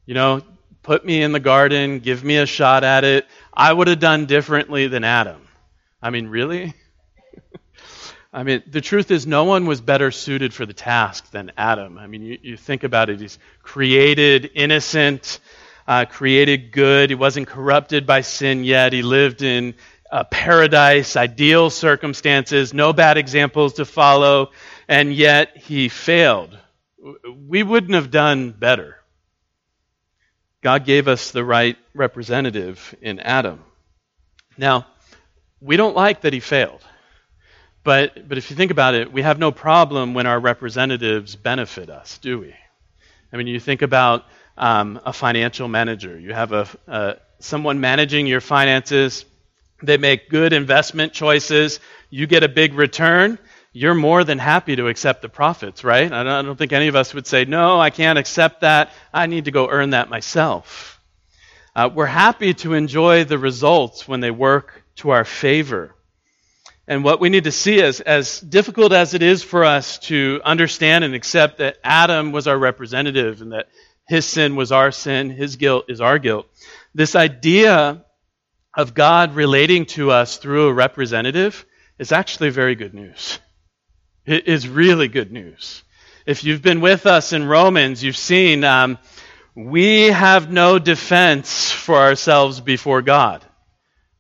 You 0.06 0.16
know, 0.16 0.42
put 0.82 1.06
me 1.06 1.22
in 1.22 1.32
the 1.32 1.40
garden, 1.40 2.00
give 2.00 2.24
me 2.24 2.38
a 2.38 2.46
shot 2.46 2.84
at 2.84 3.04
it. 3.04 3.26
I 3.54 3.72
would 3.72 3.88
have 3.88 4.00
done 4.00 4.26
differently 4.26 4.88
than 4.88 5.04
Adam. 5.04 5.48
I 6.02 6.10
mean, 6.10 6.28
really? 6.28 6.74
I 8.34 8.44
mean, 8.44 8.64
the 8.68 8.82
truth 8.82 9.12
is, 9.12 9.28
no 9.28 9.44
one 9.44 9.68
was 9.68 9.80
better 9.80 10.10
suited 10.10 10.54
for 10.54 10.66
the 10.66 10.74
task 10.74 11.30
than 11.30 11.52
Adam. 11.56 12.00
I 12.00 12.08
mean, 12.08 12.24
you, 12.24 12.40
you 12.42 12.58
think 12.58 12.84
about 12.84 13.12
it. 13.12 13.20
He's 13.20 13.38
created 13.62 14.50
innocent, 14.56 15.40
uh, 15.88 16.06
created 16.06 16.72
good. 16.72 17.12
He 17.12 17.16
wasn't 17.16 17.48
corrupted 17.48 18.08
by 18.08 18.22
sin 18.22 18.64
yet. 18.64 18.92
He 18.92 19.04
lived 19.04 19.44
in 19.44 19.76
paradise, 20.30 21.16
ideal 21.16 21.72
circumstances, 21.72 22.74
no 22.74 22.94
bad 22.94 23.18
examples 23.18 23.74
to 23.74 23.86
follow, 23.86 24.52
and 24.88 25.14
yet 25.14 25.58
he 25.58 25.90
failed. 25.90 26.56
We 27.48 27.64
wouldn't 27.64 27.96
have 27.96 28.12
done 28.12 28.52
better. 28.52 28.98
God 30.62 30.86
gave 30.86 31.08
us 31.08 31.32
the 31.32 31.44
right 31.44 31.78
representative 31.96 32.96
in 33.02 33.20
Adam. 33.20 33.64
Now, 34.58 34.86
we 35.60 35.78
don't 35.78 35.96
like 35.96 36.22
that 36.22 36.34
he 36.34 36.40
failed. 36.40 36.82
But, 37.84 38.30
but 38.30 38.38
if 38.38 38.50
you 38.50 38.56
think 38.56 38.72
about 38.72 38.96
it, 38.96 39.12
we 39.12 39.22
have 39.24 39.40
no 39.40 39.52
problem 39.52 40.14
when 40.14 40.26
our 40.26 40.40
representatives 40.40 41.36
benefit 41.36 41.90
us, 41.90 42.18
do 42.18 42.40
we? 42.40 42.56
I 43.32 43.38
mean, 43.38 43.48
you 43.48 43.60
think 43.60 43.82
about 43.82 44.26
um, 44.58 45.02
a 45.06 45.12
financial 45.12 45.68
manager. 45.68 46.18
You 46.18 46.34
have 46.34 46.52
a, 46.54 47.20
someone 47.40 47.82
managing 47.82 48.26
your 48.28 48.42
finances. 48.42 49.26
They 49.82 49.98
make 49.98 50.30
good 50.30 50.54
investment 50.54 51.14
choices. 51.14 51.80
You 52.10 52.26
get 52.26 52.44
a 52.44 52.48
big 52.48 52.74
return. 52.74 53.38
You're 53.74 53.96
more 53.96 54.24
than 54.24 54.38
happy 54.38 54.76
to 54.76 54.88
accept 54.88 55.22
the 55.22 55.30
profits, 55.30 55.84
right? 55.84 56.12
I 56.12 56.24
don't, 56.24 56.28
I 56.32 56.42
don't 56.44 56.58
think 56.58 56.72
any 56.74 56.88
of 56.88 56.96
us 56.96 57.14
would 57.14 57.28
say, 57.28 57.44
no, 57.44 57.82
I 57.82 57.90
can't 57.90 58.20
accept 58.20 58.62
that. 58.62 58.92
I 59.14 59.26
need 59.26 59.46
to 59.46 59.52
go 59.52 59.68
earn 59.68 59.90
that 59.90 60.10
myself. 60.10 61.02
Uh, 61.76 61.90
we're 61.94 62.06
happy 62.06 62.54
to 62.54 62.76
enjoy 62.76 63.24
the 63.24 63.40
results 63.40 64.08
when 64.08 64.20
they 64.20 64.30
work 64.30 64.84
to 64.98 65.10
our 65.10 65.26
favor. 65.26 65.96
And 66.88 67.04
what 67.04 67.22
we 67.22 67.30
need 67.30 67.46
to 67.46 67.52
see 67.52 67.80
is, 67.80 68.02
as 68.02 68.42
difficult 68.42 68.92
as 68.92 69.14
it 69.14 69.24
is 69.24 69.42
for 69.42 69.64
us 69.64 70.00
to 70.00 70.42
understand 70.44 71.04
and 71.04 71.16
accept 71.16 71.60
that 71.60 71.78
Adam 71.84 72.32
was 72.32 72.48
our 72.48 72.58
representative 72.58 73.42
and 73.42 73.54
that 73.54 73.70
his 74.08 74.26
sin 74.26 74.56
was 74.56 74.72
our 74.72 74.92
sin, 74.92 75.30
his 75.30 75.56
guilt 75.56 75.86
is 75.88 76.02
our 76.02 76.20
guilt, 76.20 76.46
this 76.94 77.16
idea 77.16 78.04
of 78.76 78.94
God 78.94 79.36
relating 79.36 79.86
to 79.86 80.12
us 80.12 80.38
through 80.38 80.68
a 80.68 80.74
representative 80.74 81.66
is 82.00 82.12
actually 82.12 82.50
very 82.50 82.76
good 82.76 82.94
news. 82.94 83.40
It 84.26 84.48
is 84.48 84.68
really 84.68 85.08
good 85.08 85.32
news. 85.32 85.84
If 86.26 86.44
you've 86.44 86.62
been 86.62 86.82
with 86.82 87.06
us 87.06 87.34
in 87.34 87.48
Romans, 87.48 88.04
you've 88.04 88.18
seen 88.18 88.64
um, 88.64 88.98
we 89.56 90.04
have 90.04 90.52
no 90.52 90.80
defense 90.80 91.72
for 91.72 91.98
ourselves 91.98 92.60
before 92.60 93.02
God. 93.02 93.46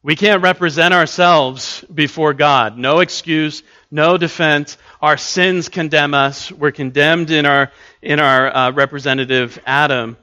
We 0.05 0.17
can't 0.17 0.43
represent 0.43 0.93
ourselves 0.93 1.85
before 1.93 2.33
God. 2.33 2.77
No 2.77 2.99
excuse, 2.99 3.63
no 3.89 4.17
defense. 4.17 4.77
Our 5.01 5.15
sins 5.15 5.69
condemn 5.69 6.13
us. 6.13 6.51
We're 6.51 6.71
condemned 6.71 7.31
in 7.31 7.45
our, 7.45 7.71
in 8.01 8.19
our 8.19 8.53
uh, 8.53 8.71
representative 8.71 9.57
Adam. 9.65 10.17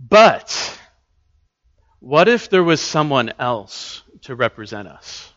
But 0.00 0.78
what 2.00 2.28
if 2.28 2.48
there 2.48 2.64
was 2.64 2.80
someone 2.80 3.30
else 3.38 4.02
to 4.22 4.34
represent 4.34 4.88
us? 4.88 5.30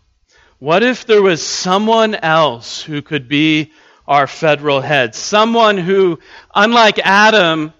What 0.60 0.82
if 0.82 1.06
there 1.06 1.22
was 1.22 1.46
someone 1.46 2.16
else 2.16 2.82
who 2.82 3.02
could 3.02 3.28
be 3.28 3.74
our 4.08 4.28
federal 4.28 4.80
head? 4.80 5.14
Someone 5.14 5.78
who, 5.78 6.20
unlike 6.56 7.00
Adam, 7.00 7.74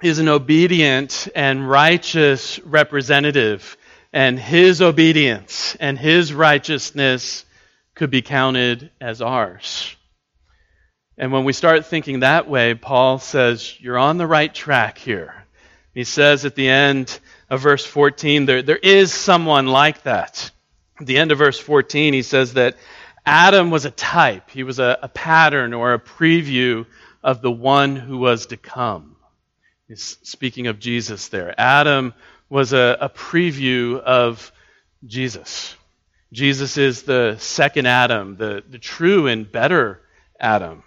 is 0.00 0.20
an 0.20 0.28
obedient 0.28 1.26
and 1.34 1.68
righteous 1.68 2.60
representative 2.60 3.76
and 4.14 4.38
his 4.38 4.80
obedience 4.80 5.76
and 5.80 5.98
his 5.98 6.32
righteousness 6.32 7.44
could 7.96 8.10
be 8.10 8.22
counted 8.22 8.92
as 9.00 9.20
ours. 9.20 9.94
And 11.18 11.32
when 11.32 11.44
we 11.44 11.52
start 11.52 11.86
thinking 11.86 12.20
that 12.20 12.48
way, 12.48 12.74
Paul 12.74 13.18
says, 13.18 13.74
You're 13.80 13.98
on 13.98 14.16
the 14.16 14.26
right 14.26 14.54
track 14.54 14.98
here. 14.98 15.34
He 15.94 16.04
says 16.04 16.44
at 16.44 16.54
the 16.54 16.68
end 16.68 17.18
of 17.50 17.60
verse 17.60 17.84
14, 17.84 18.46
there, 18.46 18.62
there 18.62 18.76
is 18.76 19.12
someone 19.12 19.66
like 19.66 20.04
that. 20.04 20.50
At 21.00 21.06
the 21.06 21.18
end 21.18 21.32
of 21.32 21.38
verse 21.38 21.58
14, 21.58 22.14
he 22.14 22.22
says 22.22 22.54
that 22.54 22.76
Adam 23.26 23.70
was 23.70 23.84
a 23.84 23.90
type, 23.90 24.50
he 24.50 24.62
was 24.62 24.78
a, 24.78 24.98
a 25.02 25.08
pattern 25.08 25.74
or 25.74 25.92
a 25.92 25.98
preview 25.98 26.86
of 27.22 27.42
the 27.42 27.50
one 27.50 27.96
who 27.96 28.18
was 28.18 28.46
to 28.46 28.56
come. 28.56 29.16
He's 29.88 30.18
speaking 30.22 30.68
of 30.68 30.78
Jesus 30.78 31.28
there. 31.28 31.54
Adam 31.58 32.14
was 32.48 32.72
a, 32.72 32.96
a 33.00 33.08
preview 33.08 33.98
of 34.00 34.52
Jesus. 35.06 35.74
Jesus 36.32 36.76
is 36.76 37.02
the 37.02 37.36
second 37.38 37.86
Adam, 37.86 38.36
the, 38.36 38.62
the 38.68 38.78
true 38.78 39.26
and 39.26 39.50
better 39.50 40.00
Adam. 40.38 40.82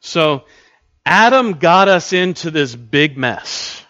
So, 0.00 0.44
Adam 1.04 1.54
got 1.54 1.88
us 1.88 2.12
into 2.12 2.50
this 2.50 2.74
big 2.74 3.16
mess. 3.16 3.82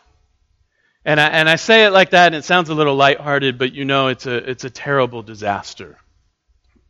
And 1.05 1.18
I, 1.18 1.27
and 1.27 1.48
I 1.48 1.57
say 1.57 1.85
it 1.85 1.90
like 1.90 2.11
that, 2.11 2.27
and 2.27 2.37
it 2.37 2.44
sounds 2.44 2.68
a 2.68 2.74
little 2.74 2.94
lighthearted, 2.94 3.59
but 3.59 3.72
you 3.72 3.85
know 3.85 4.09
it's 4.09 4.27
a, 4.27 4.51
it's 4.51 4.64
a 4.64 4.70
terrible 4.70 5.22
disaster. 5.22 5.98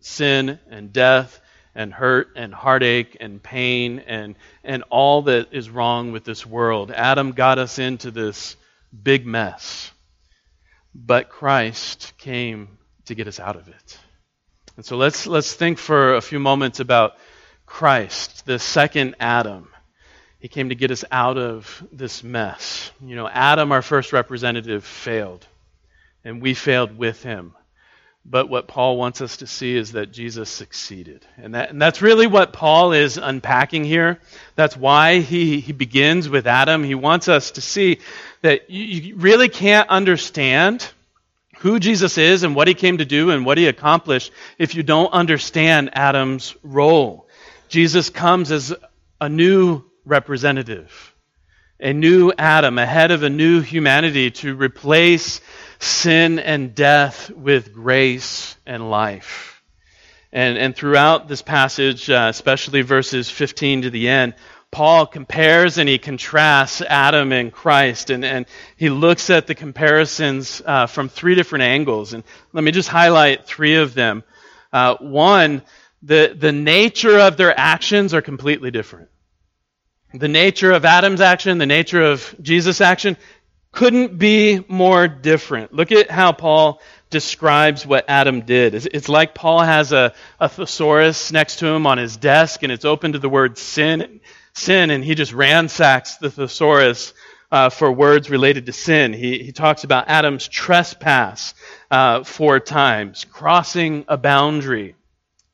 Sin 0.01 0.59
and 0.69 0.93
death 0.93 1.41
and 1.75 1.95
hurt 1.95 2.31
and 2.37 2.53
heartache 2.53 3.17
and 3.21 3.43
pain 3.43 4.01
and, 4.01 4.35
and 4.65 4.83
all 4.91 5.23
that 5.23 5.53
is 5.53 5.71
wrong 5.71 6.13
with 6.13 6.25
this 6.25 6.45
world. 6.45 6.91
Adam 6.91 7.33
got 7.33 7.59
us 7.59 7.79
into 7.79 8.11
this 8.11 8.57
big 9.03 9.27
mess. 9.27 9.91
But 10.95 11.29
Christ 11.29 12.15
came 12.19 12.79
to 13.07 13.15
get 13.15 13.29
us 13.29 13.41
out 13.41 13.57
of 13.57 13.69
it. 13.69 13.99
And 14.77 14.85
so 14.85 14.97
let's, 14.97 15.27
let's 15.27 15.55
think 15.55 15.79
for 15.79 16.15
a 16.15 16.21
few 16.21 16.39
moments 16.39 16.81
about 16.81 17.17
Christ, 17.67 18.47
the 18.47 18.59
second 18.59 19.17
Adam. 19.21 19.69
He 20.39 20.49
came 20.49 20.69
to 20.69 20.77
get 20.77 20.93
us 20.93 21.05
out 21.11 21.37
of 21.37 21.85
this 21.91 22.23
mess. 22.23 22.93
You 23.05 23.17
know, 23.17 23.29
Adam, 23.29 23.73
our 23.73 23.83
first 23.83 24.13
representative, 24.13 24.85
failed, 24.85 25.45
and 26.25 26.41
we 26.41 26.55
failed 26.55 26.97
with 26.97 27.23
him. 27.23 27.55
But 28.31 28.51
what 28.51 28.69
Paul 28.69 28.99
wants 28.99 29.23
us 29.23 29.39
to 29.39 29.47
see 29.47 29.75
is 29.75 29.93
that 29.93 30.13
Jesus 30.13 30.51
succeeded. 30.51 31.25
And, 31.39 31.55
that, 31.55 31.71
and 31.71 31.81
that's 31.81 32.03
really 32.03 32.27
what 32.27 32.53
Paul 32.53 32.93
is 32.93 33.17
unpacking 33.17 33.85
here. 33.85 34.21
That's 34.55 34.77
why 34.77 35.21
he, 35.21 35.61
he 35.61 35.73
begins 35.73 36.29
with 36.29 36.47
Adam. 36.47 36.85
He 36.85 36.95
wants 36.95 37.29
us 37.29 37.53
to 37.53 37.63
see 37.63 38.01
that 38.43 38.69
you, 38.69 38.85
you 38.85 39.17
really 39.17 39.49
can't 39.49 39.89
understand 39.89 40.87
who 41.61 41.81
Jesus 41.81 42.19
is 42.19 42.43
and 42.43 42.55
what 42.55 42.69
he 42.69 42.75
came 42.75 42.99
to 42.99 43.07
do 43.07 43.31
and 43.31 43.47
what 43.47 43.57
he 43.57 43.67
accomplished 43.67 44.31
if 44.59 44.75
you 44.75 44.83
don't 44.83 45.13
understand 45.13 45.91
Adam's 45.95 46.55
role. 46.63 47.27
Jesus 47.69 48.11
comes 48.11 48.53
as 48.53 48.75
a 49.21 49.29
new 49.29 49.85
representative, 50.05 51.15
a 51.81 51.93
new 51.93 52.33
Adam, 52.37 52.79
ahead 52.79 53.11
of 53.11 53.23
a 53.23 53.31
new 53.31 53.61
humanity 53.61 54.31
to 54.31 54.55
replace 54.55 55.41
sin 55.79 56.39
and 56.39 56.75
death 56.75 57.31
with 57.31 57.73
grace 57.73 58.57
and 58.67 58.91
life. 58.91 59.63
And, 60.33 60.59
and 60.59 60.77
throughout 60.77 61.29
this 61.29 61.43
passage, 61.43 62.11
uh, 62.11 62.27
especially 62.31 62.83
verses 62.83 63.31
15 63.31 63.83
to 63.83 63.91
the 63.91 64.09
end, 64.09 64.35
Paul 64.71 65.07
compares 65.07 65.79
and 65.79 65.89
he 65.89 65.99
contrasts 65.99 66.83
Adam 66.83 67.33
and 67.33 67.51
Christ, 67.51 68.11
and, 68.11 68.25
and 68.25 68.45
he 68.77 68.91
looks 68.91 69.31
at 69.31 69.47
the 69.47 69.55
comparisons 69.55 70.61
uh, 70.65 70.87
from 70.87 71.09
three 71.09 71.35
different 71.35 71.63
angles. 71.63 72.13
And 72.13 72.23
let 72.53 72.63
me 72.63 72.71
just 72.71 72.89
highlight 72.89 73.47
three 73.47 73.77
of 73.77 73.95
them. 73.95 74.25
Uh, 74.71 74.97
one, 74.97 75.63
the, 76.03 76.37
the 76.39 76.53
nature 76.53 77.19
of 77.19 77.39
their 77.39 77.59
actions 77.59 78.13
are 78.13 78.21
completely 78.21 78.71
different. 78.71 79.09
The 80.15 80.29
nature 80.29 80.73
of 80.73 80.85
Adam's 80.87 81.21
action, 81.21 81.59
the 81.59 81.67
nature 81.67 82.03
of 82.03 82.35
Jesus' 82.41 82.81
action, 82.81 83.17
couldn't 83.73 84.19
be 84.19 84.65
more 84.69 85.07
different. 85.07 85.73
Look 85.75 85.93
at 85.93 86.11
how 86.11 86.33
Paul 86.33 86.81
describes 87.11 87.87
what 87.87 88.07
Adam 88.09 88.41
did. 88.41 88.75
It's 88.75 89.09
like 89.09 89.35
Paul 89.35 89.61
has 89.61 89.93
a, 89.93 90.15
a 90.41 90.49
thesaurus 90.49 91.31
next 91.31 91.59
to 91.61 91.67
him 91.67 91.87
on 91.87 91.99
his 91.99 92.17
desk, 92.17 92.63
and 92.63 92.73
it's 92.73 92.85
open 92.85 93.13
to 93.13 93.19
the 93.19 93.29
word 93.29 93.59
sin, 93.59 94.21
sin, 94.55 94.91
and 94.91 95.05
he 95.05 95.15
just 95.15 95.33
ransacks 95.33 96.17
the 96.17 96.31
thesaurus 96.31 97.13
uh, 97.51 97.69
for 97.71 97.93
words 97.93 98.31
related 98.31 98.67
to 98.67 98.73
sin. 98.73 99.13
He, 99.13 99.43
he 99.43 99.53
talks 99.53 99.85
about 99.85 100.09
Adam's 100.09 100.49
trespass 100.49 101.55
uh, 101.91 102.25
four 102.25 102.61
times, 102.61 103.25
crossing 103.25 104.05
a 104.09 104.17
boundary. 104.17 104.95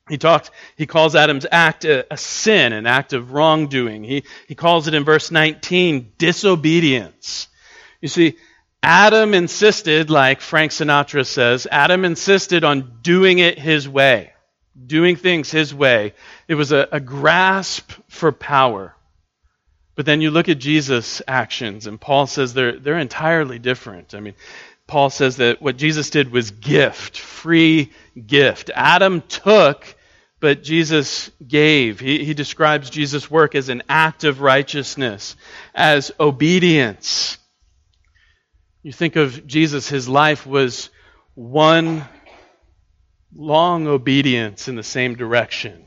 He 0.07 0.17
talks, 0.17 0.51
he 0.75 0.85
calls 0.85 1.15
Adam's 1.15 1.47
act 1.51 1.83
a, 1.83 2.05
a, 2.13 2.17
sin, 2.17 2.73
an 2.73 2.85
act 2.85 3.13
of 3.13 3.31
wrongdoing. 3.31 4.03
He, 4.03 4.23
he 4.47 4.53
calls 4.53 4.87
it 4.87 4.93
in 4.93 5.03
verse 5.03 5.31
19 5.31 6.13
disobedience. 6.17 7.47
You 8.01 8.07
see, 8.07 8.37
Adam 8.83 9.33
insisted, 9.33 10.11
like 10.11 10.41
Frank 10.41 10.71
Sinatra 10.71 11.25
says, 11.25 11.65
Adam 11.71 12.05
insisted 12.05 12.63
on 12.63 12.99
doing 13.01 13.39
it 13.39 13.57
his 13.57 13.89
way, 13.89 14.33
doing 14.85 15.15
things 15.15 15.49
his 15.49 15.73
way. 15.73 16.13
It 16.47 16.53
was 16.53 16.71
a, 16.71 16.87
a 16.91 16.99
grasp 16.99 17.91
for 18.07 18.31
power. 18.31 18.95
But 19.95 20.05
then 20.05 20.21
you 20.21 20.29
look 20.29 20.49
at 20.49 20.59
Jesus' 20.59 21.23
actions, 21.27 21.87
and 21.87 21.99
Paul 21.99 22.27
says 22.27 22.53
they're, 22.53 22.77
they're 22.77 22.99
entirely 22.99 23.57
different. 23.57 24.13
I 24.13 24.19
mean, 24.19 24.35
Paul 24.87 25.09
says 25.09 25.37
that 25.37 25.61
what 25.61 25.77
Jesus 25.77 26.09
did 26.11 26.31
was 26.31 26.51
gift, 26.51 27.17
free 27.17 27.91
gift. 28.27 28.69
Adam 28.75 29.21
took, 29.21 29.94
but 30.45 30.61
Jesus 30.61 31.31
gave. 31.47 31.99
He, 31.99 32.23
he 32.23 32.35
describes 32.35 32.91
Jesus' 32.91 33.31
work 33.31 33.55
as 33.55 33.69
an 33.69 33.81
act 33.89 34.25
of 34.25 34.41
righteousness, 34.41 35.35
as 35.73 36.11
obedience. 36.19 37.39
You 38.83 38.91
think 38.91 39.15
of 39.15 39.47
Jesus, 39.47 39.89
his 39.89 40.07
life 40.07 40.45
was 40.45 40.91
one 41.33 42.05
long 43.35 43.87
obedience 43.87 44.67
in 44.67 44.75
the 44.75 44.83
same 44.83 45.15
direction. 45.15 45.83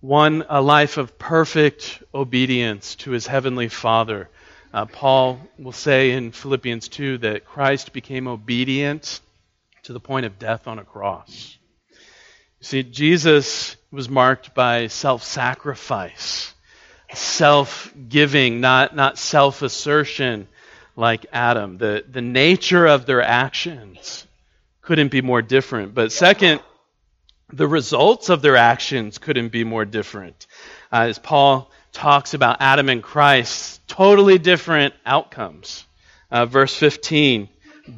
One, 0.00 0.44
a 0.46 0.60
life 0.60 0.98
of 0.98 1.18
perfect 1.18 2.02
obedience 2.12 2.94
to 2.96 3.12
his 3.12 3.26
heavenly 3.26 3.68
Father. 3.68 4.28
Uh, 4.70 4.84
Paul 4.84 5.40
will 5.58 5.72
say 5.72 6.10
in 6.10 6.32
Philippians 6.32 6.88
2 6.88 7.16
that 7.16 7.46
Christ 7.46 7.94
became 7.94 8.28
obedient 8.28 9.22
to 9.84 9.94
the 9.94 10.00
point 10.00 10.26
of 10.26 10.38
death 10.38 10.68
on 10.68 10.78
a 10.78 10.84
cross. 10.84 11.56
See, 12.62 12.82
Jesus 12.82 13.76
was 13.90 14.10
marked 14.10 14.54
by 14.54 14.88
self 14.88 15.22
sacrifice, 15.22 16.52
self 17.14 17.92
giving, 18.08 18.60
not, 18.60 18.94
not 18.94 19.18
self 19.18 19.62
assertion 19.62 20.46
like 20.94 21.24
Adam. 21.32 21.78
The, 21.78 22.04
the 22.06 22.20
nature 22.20 22.86
of 22.86 23.06
their 23.06 23.22
actions 23.22 24.26
couldn't 24.82 25.10
be 25.10 25.22
more 25.22 25.40
different. 25.40 25.94
But 25.94 26.12
second, 26.12 26.60
the 27.50 27.66
results 27.66 28.28
of 28.28 28.42
their 28.42 28.56
actions 28.56 29.16
couldn't 29.16 29.48
be 29.48 29.64
more 29.64 29.86
different. 29.86 30.46
Uh, 30.92 31.06
as 31.08 31.18
Paul 31.18 31.70
talks 31.92 32.34
about 32.34 32.58
Adam 32.60 32.90
and 32.90 33.02
Christ, 33.02 33.80
totally 33.88 34.38
different 34.38 34.94
outcomes. 35.06 35.84
Uh, 36.30 36.46
verse 36.46 36.76
15 36.76 37.48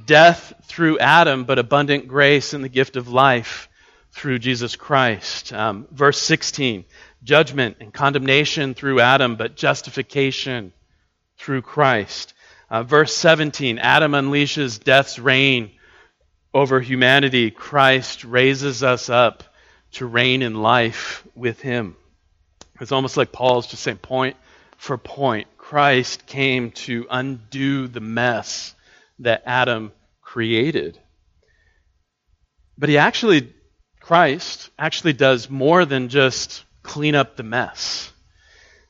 death 0.07 0.55
through 0.65 0.99
Adam, 1.01 1.45
but 1.45 1.59
abundant 1.59 2.09
grace 2.09 2.55
and 2.55 2.65
the 2.65 2.69
gift 2.69 2.97
of 2.97 3.09
life 3.09 3.69
through 4.13 4.39
Jesus 4.39 4.77
Christ. 4.77 5.53
Um, 5.53 5.87
verse 5.91 6.21
16 6.21 6.85
judgment 7.23 7.77
and 7.81 7.93
condemnation 7.93 8.75
through 8.75 9.01
Adam, 9.01 9.37
but 9.37 9.57
justification 9.57 10.73
through 11.39 11.63
Christ. 11.63 12.35
Uh, 12.69 12.83
verse 12.83 13.15
17 13.15 13.79
Adam 13.79 14.13
unleashes 14.13 14.83
death's 14.83 15.19
reign 15.19 15.71
over 16.55 16.81
humanity. 16.81 17.51
Christ 17.51 18.25
raises 18.25 18.83
us 18.83 19.09
up 19.09 19.45
to 19.93 20.07
reign 20.07 20.43
in 20.43 20.55
life 20.55 21.27
with 21.35 21.61
him. 21.61 21.97
It's 22.81 22.93
almost 22.93 23.17
like 23.17 23.33
Paul's 23.33 23.67
just 23.67 23.83
saying, 23.83 23.99
point 23.99 24.37
for 24.77 24.99
point, 24.99 25.47
Christ 25.59 26.27
came 26.27 26.73
to 26.73 27.07
undo 27.09 27.87
the 27.87 28.01
mess 28.01 28.75
that 29.21 29.45
Adam 29.47 29.93
created. 30.21 30.99
But 32.77 32.89
he 32.89 32.99
actually, 32.99 33.53
Christ 34.13 34.69
actually 34.79 35.15
does 35.15 35.49
more 35.49 35.87
than 35.87 36.11
just 36.11 36.65
clean 36.83 37.15
up 37.15 37.35
the 37.35 37.43
mess. 37.43 38.13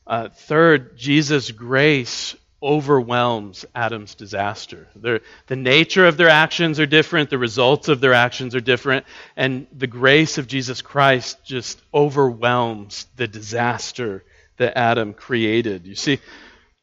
Uh, 0.05 0.27
third, 0.27 0.97
Jesus' 0.97 1.49
grace 1.49 2.35
overwhelms 2.61 3.63
Adam's 3.73 4.15
disaster. 4.15 4.89
They're, 4.97 5.21
the 5.47 5.55
nature 5.55 6.05
of 6.07 6.17
their 6.17 6.27
actions 6.27 6.77
are 6.81 6.85
different, 6.85 7.29
the 7.29 7.37
results 7.37 7.87
of 7.87 8.01
their 8.01 8.11
actions 8.11 8.53
are 8.53 8.59
different, 8.59 9.05
and 9.37 9.65
the 9.71 9.87
grace 9.87 10.37
of 10.37 10.47
Jesus 10.47 10.81
Christ 10.81 11.37
just 11.45 11.81
overwhelms 11.93 13.07
the 13.15 13.29
disaster 13.29 14.25
that 14.57 14.77
Adam 14.77 15.13
created. 15.13 15.87
You 15.87 15.95
see, 15.95 16.19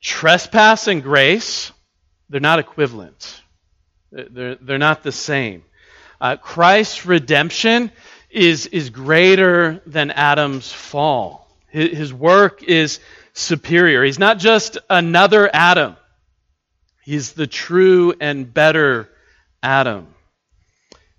trespass 0.01 0.89
and 0.89 1.03
grace, 1.03 1.73
they're 2.31 2.41
not 2.41 2.59
equivalent, 2.59 3.43
they're, 4.11 4.55
they're 4.55 4.79
not 4.79 5.03
the 5.03 5.13
same. 5.13 5.63
Uh, 6.23 6.37
Christ's 6.37 7.05
redemption 7.05 7.91
is, 8.31 8.67
is 8.67 8.91
greater 8.91 9.83
than 9.87 10.11
Adam's 10.11 10.73
fall. 10.73 11.49
His, 11.69 11.97
his 11.97 12.15
work 12.15 12.63
is 12.63 13.01
superior. 13.33 14.05
He's 14.05 14.19
not 14.19 14.39
just 14.39 14.79
another 14.89 15.51
Adam, 15.53 15.97
he's 17.03 17.33
the 17.33 17.47
true 17.47 18.15
and 18.21 18.53
better 18.53 19.09
Adam. 19.63 20.15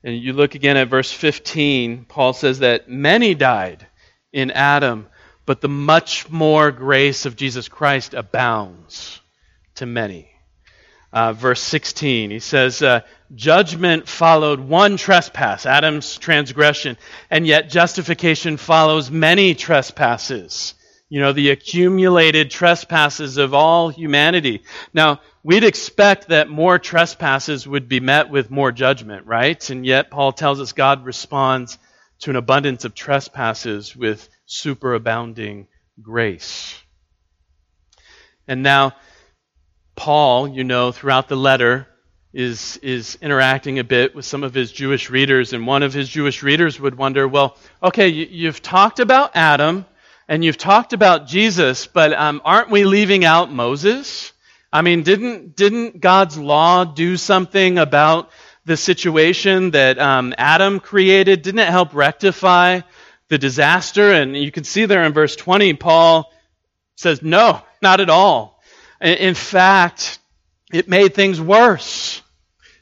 And 0.04 0.18
you 0.18 0.34
look 0.34 0.56
again 0.56 0.78
at 0.78 0.88
verse 0.88 1.12
15, 1.12 2.06
Paul 2.06 2.34
says 2.34 2.60
that 2.60 2.90
many 2.90 3.36
died 3.36 3.86
in 4.34 4.50
Adam, 4.50 5.08
but 5.46 5.62
the 5.62 5.70
much 5.70 6.30
more 6.30 6.72
grace 6.72 7.28
of 7.28 7.36
Jesus 7.36 7.68
Christ 7.68 8.16
abounds 8.16 9.22
to 9.76 9.86
many. 9.86 10.31
Uh, 11.14 11.34
verse 11.34 11.62
16, 11.62 12.32
he 12.32 12.40
says, 12.40 12.82
uh, 12.82 13.02
Judgment 13.36 14.08
followed 14.08 14.60
one 14.60 14.98
trespass, 14.98 15.66
Adam's 15.66 16.18
transgression, 16.18 16.98
and 17.30 17.46
yet 17.46 17.70
justification 17.70 18.58
follows 18.58 19.12
many 19.12 19.54
trespasses 19.56 20.74
you 21.12 21.20
know, 21.20 21.34
the 21.34 21.50
accumulated 21.50 22.50
trespasses 22.50 23.36
of 23.36 23.54
all 23.54 23.90
humanity. 23.90 24.64
Now, 24.94 25.20
we'd 25.44 25.66
expect 25.66 26.30
that 26.30 26.48
more 26.48 26.80
trespasses 26.80 27.68
would 27.68 27.90
be 27.90 28.00
met 28.00 28.30
with 28.30 28.50
more 28.50 28.72
judgment, 28.72 29.26
right? 29.26 29.70
And 29.70 29.86
yet, 29.86 30.10
Paul 30.10 30.32
tells 30.32 30.62
us 30.62 30.72
God 30.72 31.04
responds 31.04 31.78
to 32.22 32.30
an 32.30 32.38
abundance 32.38 32.86
of 32.86 32.96
trespasses 32.96 33.94
with 33.94 34.30
superabounding 34.48 35.68
grace. 36.02 36.82
And 38.48 38.64
now, 38.64 38.94
Paul, 39.96 40.48
you 40.48 40.64
know, 40.64 40.92
throughout 40.92 41.28
the 41.28 41.36
letter, 41.36 41.88
is, 42.34 42.78
is 42.78 43.18
interacting 43.22 43.80
a 43.80 43.84
bit 43.84 44.16
with 44.16 44.26
some 44.26 44.44
of 44.44 44.54
his 44.54 44.72
Jewish 44.72 45.10
readers, 45.10 45.54
and 45.54 45.68
one 45.68 45.84
of 45.84 45.94
his 45.94 46.08
Jewish 46.08 46.44
readers 46.44 46.80
would 46.80 46.96
wonder, 46.96 47.28
well, 47.28 47.58
okay, 47.84 48.08
you, 48.08 48.28
you've 48.30 48.62
talked 48.62 49.00
about 49.00 49.32
Adam, 49.36 49.86
and 50.28 50.44
you've 50.44 50.58
talked 50.58 50.94
about 50.94 51.28
Jesus, 51.28 51.88
but 51.88 52.14
um, 52.14 52.42
aren't 52.46 52.70
we 52.70 52.86
leaving 52.86 53.26
out 53.26 53.52
Moses? 53.52 54.32
I 54.72 54.82
mean, 54.82 55.04
didn't, 55.04 55.58
didn't 55.58 56.00
God's 56.00 56.38
law 56.38 56.86
do 56.86 57.18
something 57.18 57.78
about 57.78 58.30
the 58.64 58.78
situation 58.78 59.72
that 59.72 60.00
um, 60.00 60.34
Adam 60.38 60.80
created? 60.80 61.42
Didn't 61.42 61.60
it 61.60 61.68
help 61.68 61.94
rectify 61.94 62.82
the 63.28 63.38
disaster? 63.38 64.14
And 64.14 64.38
you 64.38 64.52
can 64.52 64.64
see 64.64 64.86
there 64.86 65.04
in 65.04 65.12
verse 65.12 65.36
20, 65.36 65.74
Paul 65.74 66.32
says, 66.96 67.22
no, 67.22 67.62
not 67.82 68.00
at 68.00 68.10
all. 68.10 68.51
In 69.02 69.34
fact, 69.34 70.20
it 70.72 70.88
made 70.88 71.14
things 71.16 71.42
worse. 71.42 72.22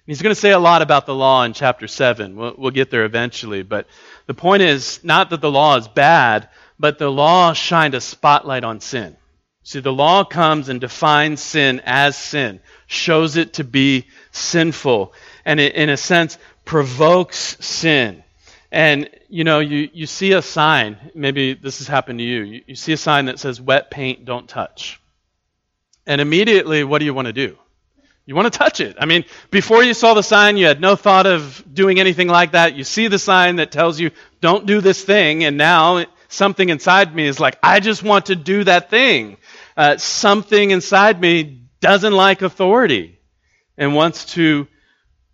He's 0.06 0.22
going 0.22 0.34
to 0.34 0.40
say 0.40 0.52
a 0.52 0.60
lot 0.60 0.82
about 0.82 1.06
the 1.06 1.16
law 1.16 1.44
in 1.44 1.54
chapter 1.54 1.88
7. 1.88 2.36
We'll, 2.36 2.56
we'll, 2.58 2.72
get 2.72 2.90
there 2.90 3.06
eventually. 3.06 3.62
But 3.62 3.88
the 4.26 4.34
point 4.34 4.64
is 4.64 5.04
not 5.04 5.30
that 5.30 5.40
the 5.40 5.52
law 5.52 5.78
is 5.78 5.88
bad, 5.88 6.50
but 6.80 6.98
the 6.98 7.12
law 7.12 7.54
shined 7.54 7.94
a 7.94 8.02
spotlight 8.02 8.64
on 8.64 8.80
sin. 8.80 9.16
See, 9.64 9.82
the 9.82 9.94
law 9.94 10.24
comes 10.24 10.68
and 10.68 10.82
defines 10.82 11.42
sin 11.42 11.82
as 11.86 12.18
sin, 12.18 12.60
shows 12.88 13.38
it 13.38 13.54
to 13.54 13.64
be 13.64 14.08
sinful, 14.32 15.14
and 15.46 15.60
it, 15.60 15.76
in 15.76 15.90
a 15.90 15.98
sense, 15.98 16.40
provokes 16.66 17.58
sin. 17.64 18.24
And, 18.72 19.10
you 19.30 19.44
know, 19.44 19.60
you, 19.60 19.90
you 19.94 20.08
see 20.08 20.32
a 20.32 20.42
sign, 20.42 20.98
maybe 21.14 21.54
this 21.54 21.78
has 21.78 21.88
happened 21.88 22.20
to 22.20 22.26
you. 22.26 22.42
you. 22.42 22.64
You 22.66 22.76
see 22.76 22.94
a 22.94 22.98
sign 22.98 23.26
that 23.26 23.40
says, 23.40 23.62
wet 23.62 23.92
paint, 23.92 24.26
don't 24.26 24.48
touch. 24.50 25.00
And 26.06 26.22
immediately, 26.22 26.84
what 26.84 27.00
do 27.00 27.06
you 27.06 27.14
want 27.14 27.28
to 27.28 27.34
do? 27.34 27.58
You 28.26 28.36
want 28.36 28.52
to 28.52 28.58
touch 28.58 28.80
it. 28.80 28.96
I 29.00 29.06
mean, 29.06 29.26
before 29.50 29.84
you 29.84 29.96
saw 29.96 30.14
the 30.14 30.22
sign, 30.22 30.58
you 30.58 30.68
had 30.68 30.80
no 30.80 30.96
thought 30.96 31.26
of 31.26 31.64
doing 31.74 32.00
anything 32.00 32.28
like 32.28 32.52
that. 32.52 32.76
You 32.76 32.84
see 32.84 33.08
the 33.08 33.18
sign 33.18 33.56
that 33.56 33.72
tells 33.72 34.00
you, 34.00 34.12
don't 34.40 34.68
do 34.68 34.82
this 34.82 35.04
thing, 35.04 35.44
and 35.44 35.58
now 35.58 36.06
something 36.28 36.70
inside 36.70 37.14
me 37.16 37.26
is 37.26 37.40
like, 37.40 37.58
I 37.64 37.80
just 37.80 38.04
want 38.04 38.28
to 38.28 38.36
do 38.36 38.64
that 38.66 38.92
thing. 38.92 39.38
Uh, 39.76 39.98
something 39.98 40.70
inside 40.70 41.20
me 41.20 41.64
doesn't 41.82 42.14
like 42.14 42.44
authority 42.44 43.20
and 43.78 43.96
wants 43.96 44.26
to 44.34 44.68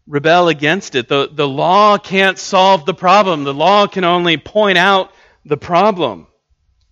rebel 0.08 0.47
against 0.47 0.95
it. 0.95 1.10
The, 1.10 1.28
the 1.30 1.47
law 1.47 1.97
can't 1.97 2.38
solve 2.38 2.86
the 2.86 2.93
problem, 2.93 3.43
the 3.43 3.54
law 3.54 3.88
can 3.88 4.06
only 4.06 4.38
point 4.38 4.78
out 4.78 5.12
the 5.43 5.58
problem. 5.58 6.28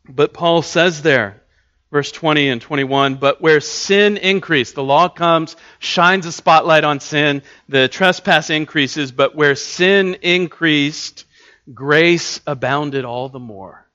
But 0.10 0.34
Paul 0.34 0.64
says 0.64 1.02
there, 1.02 1.43
verse 1.94 2.12
20 2.12 2.50
and 2.50 2.60
21 2.60 3.16
but 3.16 3.40
where 3.40 3.62
sin 3.62 4.18
increased 4.18 4.74
the 4.74 4.84
law 4.84 5.08
comes 5.08 5.56
shines 5.78 6.26
a 6.26 6.32
spotlight 6.32 6.84
on 6.84 7.00
sin 7.00 7.44
the 7.70 7.88
trespass 7.88 8.50
increases 8.50 9.12
but 9.12 9.36
where 9.36 9.56
sin 9.56 10.16
increased 10.24 11.26
grace 11.72 12.42
abounded 12.46 13.06
all 13.06 13.30
the 13.30 13.40
more. 13.40 13.86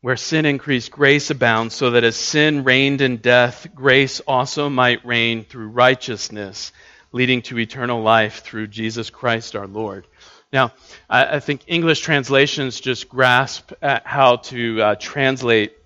Where 0.00 0.16
sin 0.16 0.46
increased 0.46 0.90
grace 0.90 1.30
abounds 1.30 1.74
so 1.74 1.90
that 1.90 2.02
as 2.02 2.16
sin 2.16 2.64
reigned 2.64 3.00
in 3.00 3.18
death 3.18 3.68
grace 3.74 4.20
also 4.20 4.68
might 4.68 5.06
reign 5.06 5.44
through 5.44 5.68
righteousness 5.68 6.72
leading 7.12 7.42
to 7.42 7.58
eternal 7.58 8.02
life 8.02 8.40
through 8.40 8.66
jesus 8.66 9.10
christ 9.10 9.54
our 9.54 9.66
lord. 9.66 10.06
Now 10.52 10.72
i, 11.08 11.38
think 11.38 11.62
english 11.66 12.00
translations 12.00 12.80
just 12.80 13.08
grasp 13.08 13.72
at 13.80 14.06
how 14.06 14.36
to 14.36 14.82
uh, 14.82 14.94
translate 14.96 15.76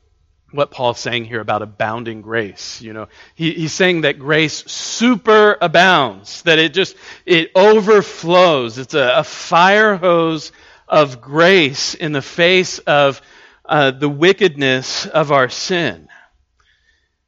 what 0.52 0.70
Paul's 0.70 1.00
saying 1.00 1.24
here 1.24 1.40
about 1.40 1.62
abounding 1.62 2.22
grace. 2.22 2.80
You 2.80 2.92
know, 2.92 3.08
he, 3.34 3.52
he's 3.52 3.72
saying 3.72 4.02
that 4.02 4.18
grace 4.18 4.64
super 4.70 5.56
abounds, 5.60 6.42
that 6.42 6.58
it 6.58 6.72
just 6.72 6.96
it 7.24 7.50
overflows. 7.54 8.78
It's 8.78 8.94
a, 8.94 9.18
a 9.18 9.24
fire 9.24 9.96
hose 9.96 10.52
of 10.88 11.20
grace 11.20 11.94
in 11.94 12.12
the 12.12 12.22
face 12.22 12.78
of 12.80 13.20
uh, 13.64 13.90
the 13.90 14.08
wickedness 14.08 15.06
of 15.06 15.32
our 15.32 15.48
sin. 15.48 16.08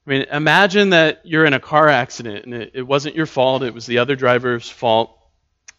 I 0.07 0.11
mean, 0.11 0.22
imagine 0.33 0.90
that 0.90 1.20
you're 1.24 1.44
in 1.44 1.52
a 1.52 1.61
car 1.61 1.88
accident 1.88 2.46
and 2.46 2.54
it, 2.54 2.70
it 2.74 2.83
wasn't 2.83 3.14
your 3.16 3.26
fault; 3.26 3.62
it 3.62 3.74
was 3.74 3.87
the 3.87 3.98
other 3.98 4.16
driver's 4.16 4.70
fault, 4.70 5.18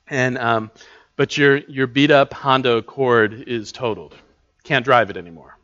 and 0.08 0.38
um, 0.38 0.71
but 1.15 1.38
your 1.38 1.58
your 1.58 1.88
beat 1.88 2.12
up 2.12 2.34
Honda 2.34 2.78
Accord 2.78 3.45
is 3.47 3.71
totaled, 3.71 4.13
can't 4.63 4.86
drive 4.86 5.10
it 5.10 5.17
anymore 5.17 5.59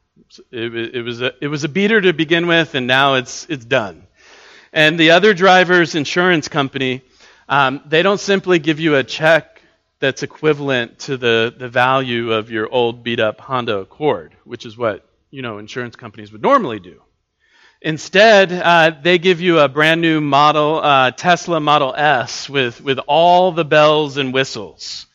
it, 0.51 0.95
it, 0.95 1.01
was 1.01 1.21
a, 1.21 1.33
it 1.43 1.47
was 1.47 1.63
a 1.63 1.69
beater 1.69 1.99
to 2.01 2.13
begin 2.13 2.47
with, 2.47 2.75
and 2.75 2.87
now 2.87 3.15
it's, 3.15 3.45
it's 3.49 3.65
done. 3.65 4.05
And 4.73 4.99
the 4.99 5.11
other 5.11 5.33
driver's 5.33 5.95
insurance 5.95 6.47
company, 6.47 7.01
um, 7.47 7.81
they 7.85 8.01
don't 8.01 8.19
simply 8.19 8.59
give 8.59 8.79
you 8.79 8.95
a 8.95 9.03
check 9.03 9.61
that's 9.99 10.23
equivalent 10.23 10.99
to 10.99 11.17
the, 11.17 11.53
the 11.57 11.69
value 11.69 12.33
of 12.33 12.51
your 12.51 12.69
old 12.69 13.03
beat 13.03 13.19
up 13.19 13.39
Honda 13.39 13.77
Accord, 13.79 14.35
which 14.43 14.65
is 14.65 14.77
what 14.77 15.07
you 15.31 15.41
know 15.41 15.57
insurance 15.57 15.95
companies 15.95 16.31
would 16.31 16.41
normally 16.41 16.79
do. 16.79 17.01
Instead, 17.81 18.51
uh, 18.51 18.91
they 19.01 19.19
give 19.19 19.41
you 19.41 19.59
a 19.59 19.67
brand 19.67 20.01
new 20.01 20.19
model, 20.19 20.79
uh, 20.81 21.11
Tesla 21.11 21.59
Model 21.59 21.93
S, 21.95 22.49
with, 22.49 22.81
with 22.81 22.99
all 23.05 23.51
the 23.51 23.65
bells 23.65 24.17
and 24.17 24.33
whistles. 24.33 25.05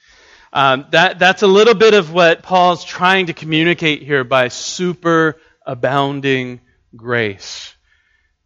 Um, 0.52 0.86
that, 0.90 1.18
that's 1.18 1.42
a 1.42 1.46
little 1.46 1.74
bit 1.74 1.94
of 1.94 2.12
what 2.12 2.42
Paul's 2.42 2.84
trying 2.84 3.26
to 3.26 3.32
communicate 3.32 4.02
here 4.02 4.24
by 4.24 4.48
super 4.48 5.36
abounding 5.64 6.60
grace. 6.96 7.74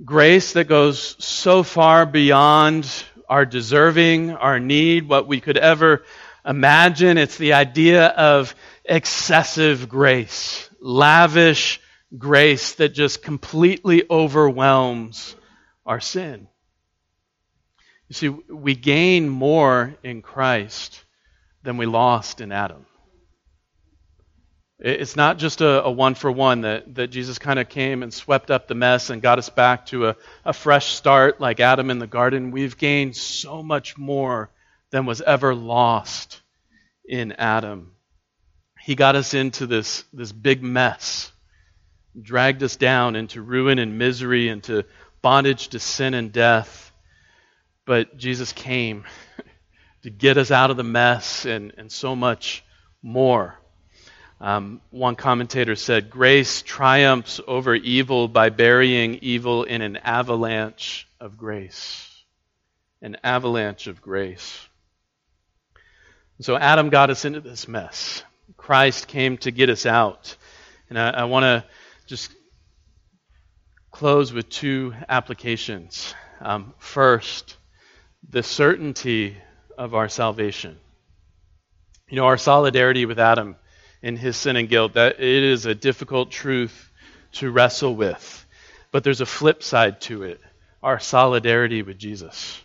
Grace 0.04 0.52
that 0.52 0.68
goes 0.68 1.16
so 1.24 1.62
far 1.62 2.04
beyond 2.04 2.86
our 3.28 3.46
deserving, 3.46 4.32
our 4.32 4.60
need, 4.60 5.08
what 5.08 5.26
we 5.26 5.40
could 5.40 5.56
ever 5.56 6.04
imagine. 6.44 7.16
It's 7.16 7.38
the 7.38 7.54
idea 7.54 8.08
of 8.08 8.54
excessive 8.84 9.88
grace, 9.88 10.68
lavish 10.80 11.80
grace 12.18 12.74
that 12.74 12.90
just 12.90 13.22
completely 13.22 14.04
overwhelms 14.10 15.36
our 15.86 16.00
sin. 16.00 16.48
You 18.08 18.14
see, 18.14 18.28
we 18.28 18.74
gain 18.74 19.30
more 19.30 19.94
in 20.02 20.20
Christ 20.20 21.04
than 21.64 21.76
we 21.78 21.86
lost 21.86 22.40
in 22.40 22.52
Adam. 22.52 22.86
It's 24.78 25.16
not 25.16 25.38
just 25.38 25.60
a, 25.60 25.84
a 25.84 25.90
one 25.90 26.14
for 26.14 26.30
one 26.30 26.62
that, 26.62 26.94
that 26.96 27.08
Jesus 27.08 27.38
kind 27.38 27.58
of 27.58 27.68
came 27.68 28.02
and 28.02 28.12
swept 28.12 28.50
up 28.50 28.68
the 28.68 28.74
mess 28.74 29.08
and 29.08 29.22
got 29.22 29.38
us 29.38 29.48
back 29.48 29.86
to 29.86 30.08
a, 30.08 30.16
a 30.44 30.52
fresh 30.52 30.94
start 30.94 31.40
like 31.40 31.58
Adam 31.60 31.90
in 31.90 31.98
the 31.98 32.06
garden. 32.06 32.50
We've 32.50 32.76
gained 32.76 33.16
so 33.16 33.62
much 33.62 33.96
more 33.96 34.50
than 34.90 35.06
was 35.06 35.22
ever 35.22 35.54
lost 35.54 36.42
in 37.04 37.32
Adam. 37.32 37.92
He 38.80 38.94
got 38.94 39.16
us 39.16 39.32
into 39.32 39.66
this, 39.66 40.04
this 40.12 40.32
big 40.32 40.62
mess, 40.62 41.32
dragged 42.20 42.62
us 42.62 42.76
down 42.76 43.16
into 43.16 43.40
ruin 43.40 43.78
and 43.78 43.96
misery, 43.96 44.48
into 44.48 44.84
bondage 45.22 45.68
to 45.68 45.78
sin 45.78 46.12
and 46.12 46.30
death. 46.30 46.92
But 47.86 48.18
Jesus 48.18 48.52
came 48.52 49.04
to 50.04 50.10
get 50.10 50.36
us 50.36 50.50
out 50.50 50.70
of 50.70 50.76
the 50.76 50.84
mess 50.84 51.46
and, 51.46 51.72
and 51.78 51.90
so 51.90 52.14
much 52.14 52.62
more. 53.02 53.58
Um, 54.38 54.82
one 54.90 55.16
commentator 55.16 55.76
said, 55.76 56.10
Grace 56.10 56.60
triumphs 56.60 57.40
over 57.46 57.74
evil 57.74 58.28
by 58.28 58.50
burying 58.50 59.14
evil 59.22 59.64
in 59.64 59.80
an 59.80 59.96
avalanche 59.96 61.08
of 61.20 61.38
grace. 61.38 62.22
An 63.00 63.16
avalanche 63.24 63.86
of 63.86 64.02
grace. 64.02 64.68
So 66.42 66.54
Adam 66.54 66.90
got 66.90 67.08
us 67.08 67.24
into 67.24 67.40
this 67.40 67.66
mess. 67.66 68.22
Christ 68.58 69.08
came 69.08 69.38
to 69.38 69.50
get 69.50 69.70
us 69.70 69.86
out. 69.86 70.36
And 70.90 70.98
I, 70.98 71.08
I 71.10 71.24
want 71.24 71.44
to 71.44 71.64
just 72.06 72.30
close 73.90 74.34
with 74.34 74.50
two 74.50 74.92
applications. 75.08 76.14
Um, 76.42 76.74
first, 76.76 77.56
the 78.28 78.42
certainty 78.42 79.38
of 79.78 79.94
our 79.94 80.08
salvation. 80.08 80.76
You 82.08 82.16
know, 82.16 82.26
our 82.26 82.38
solidarity 82.38 83.06
with 83.06 83.18
Adam 83.18 83.56
in 84.02 84.16
his 84.16 84.36
sin 84.36 84.56
and 84.56 84.68
guilt, 84.68 84.94
that 84.94 85.20
it 85.20 85.42
is 85.42 85.66
a 85.66 85.74
difficult 85.74 86.30
truth 86.30 86.90
to 87.32 87.50
wrestle 87.50 87.96
with. 87.96 88.46
But 88.92 89.02
there's 89.02 89.20
a 89.20 89.26
flip 89.26 89.62
side 89.62 90.00
to 90.02 90.22
it 90.24 90.40
our 90.84 91.00
solidarity 91.00 91.82
with 91.82 91.96
Jesus. 91.96 92.60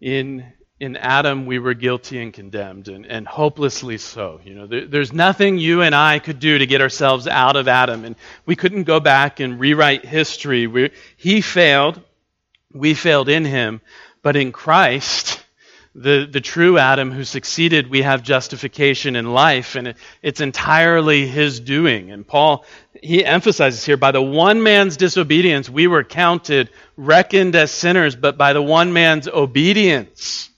In, 0.00 0.50
in 0.80 0.96
Adam, 0.96 1.44
we 1.44 1.58
were 1.58 1.74
guilty 1.74 2.20
and 2.20 2.32
condemned, 2.32 2.88
and, 2.88 3.04
and 3.04 3.28
hopelessly 3.28 3.98
so. 3.98 4.40
You 4.42 4.54
know, 4.54 4.66
there, 4.66 4.86
there's 4.86 5.12
nothing 5.12 5.58
you 5.58 5.82
and 5.82 5.94
I 5.94 6.18
could 6.18 6.40
do 6.40 6.56
to 6.56 6.66
get 6.66 6.80
ourselves 6.80 7.26
out 7.26 7.56
of 7.56 7.68
Adam, 7.68 8.06
and 8.06 8.16
we 8.46 8.56
couldn't 8.56 8.84
go 8.84 9.00
back 9.00 9.38
and 9.38 9.60
rewrite 9.60 10.06
history. 10.06 10.66
We, 10.66 10.92
he 11.18 11.42
failed, 11.42 12.00
we 12.72 12.94
failed 12.94 13.28
in 13.28 13.44
him, 13.44 13.82
but 14.22 14.34
in 14.34 14.50
Christ, 14.50 15.44
the, 15.94 16.28
the 16.30 16.40
true 16.40 16.78
Adam 16.78 17.10
who 17.10 17.24
succeeded, 17.24 17.90
we 17.90 18.02
have 18.02 18.22
justification 18.22 19.16
in 19.16 19.32
life, 19.32 19.74
and 19.74 19.88
it, 19.88 19.96
it's 20.22 20.40
entirely 20.40 21.26
his 21.26 21.58
doing. 21.58 22.12
And 22.12 22.26
Paul, 22.26 22.64
he 23.02 23.24
emphasizes 23.24 23.84
here 23.84 23.96
by 23.96 24.12
the 24.12 24.22
one 24.22 24.62
man's 24.62 24.96
disobedience, 24.96 25.68
we 25.68 25.88
were 25.88 26.04
counted, 26.04 26.70
reckoned 26.96 27.56
as 27.56 27.72
sinners, 27.72 28.14
but 28.14 28.38
by 28.38 28.52
the 28.52 28.62
one 28.62 28.92
man's 28.92 29.26
obedience, 29.26 30.50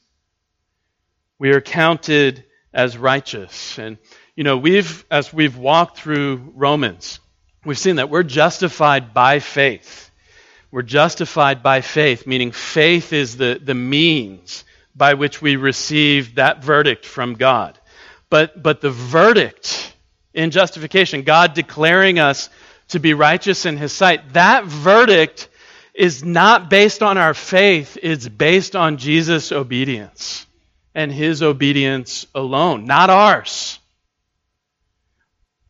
we 1.38 1.50
are 1.50 1.62
counted 1.62 2.44
as 2.74 2.98
righteous. 2.98 3.78
And, 3.78 3.96
you 4.36 4.44
know, 4.44 4.58
we've, 4.58 5.04
as 5.10 5.32
we've 5.32 5.56
walked 5.56 5.96
through 5.96 6.52
Romans, 6.54 7.20
we've 7.64 7.78
seen 7.78 7.96
that 7.96 8.10
we're 8.10 8.22
justified 8.22 9.14
by 9.14 9.38
faith. 9.38 10.10
We're 10.70 10.82
justified 10.82 11.62
by 11.62 11.80
faith, 11.80 12.26
meaning 12.26 12.52
faith 12.52 13.12
is 13.14 13.36
the, 13.36 13.60
the 13.62 13.74
means 13.74 14.64
by 14.94 15.14
which 15.14 15.40
we 15.40 15.56
receive 15.56 16.36
that 16.36 16.62
verdict 16.62 17.06
from 17.06 17.34
God. 17.34 17.78
But, 18.30 18.62
but 18.62 18.80
the 18.80 18.90
verdict 18.90 19.94
in 20.34 20.50
justification, 20.50 21.22
God 21.22 21.54
declaring 21.54 22.18
us 22.18 22.48
to 22.88 23.00
be 23.00 23.14
righteous 23.14 23.66
in 23.66 23.76
His 23.76 23.92
sight, 23.92 24.32
that 24.34 24.64
verdict 24.64 25.48
is 25.94 26.24
not 26.24 26.70
based 26.70 27.02
on 27.02 27.18
our 27.18 27.34
faith, 27.34 27.98
it's 28.02 28.28
based 28.28 28.74
on 28.76 28.96
Jesus' 28.96 29.52
obedience 29.52 30.46
and 30.94 31.12
His 31.12 31.42
obedience 31.42 32.26
alone, 32.34 32.86
not 32.86 33.10
ours. 33.10 33.78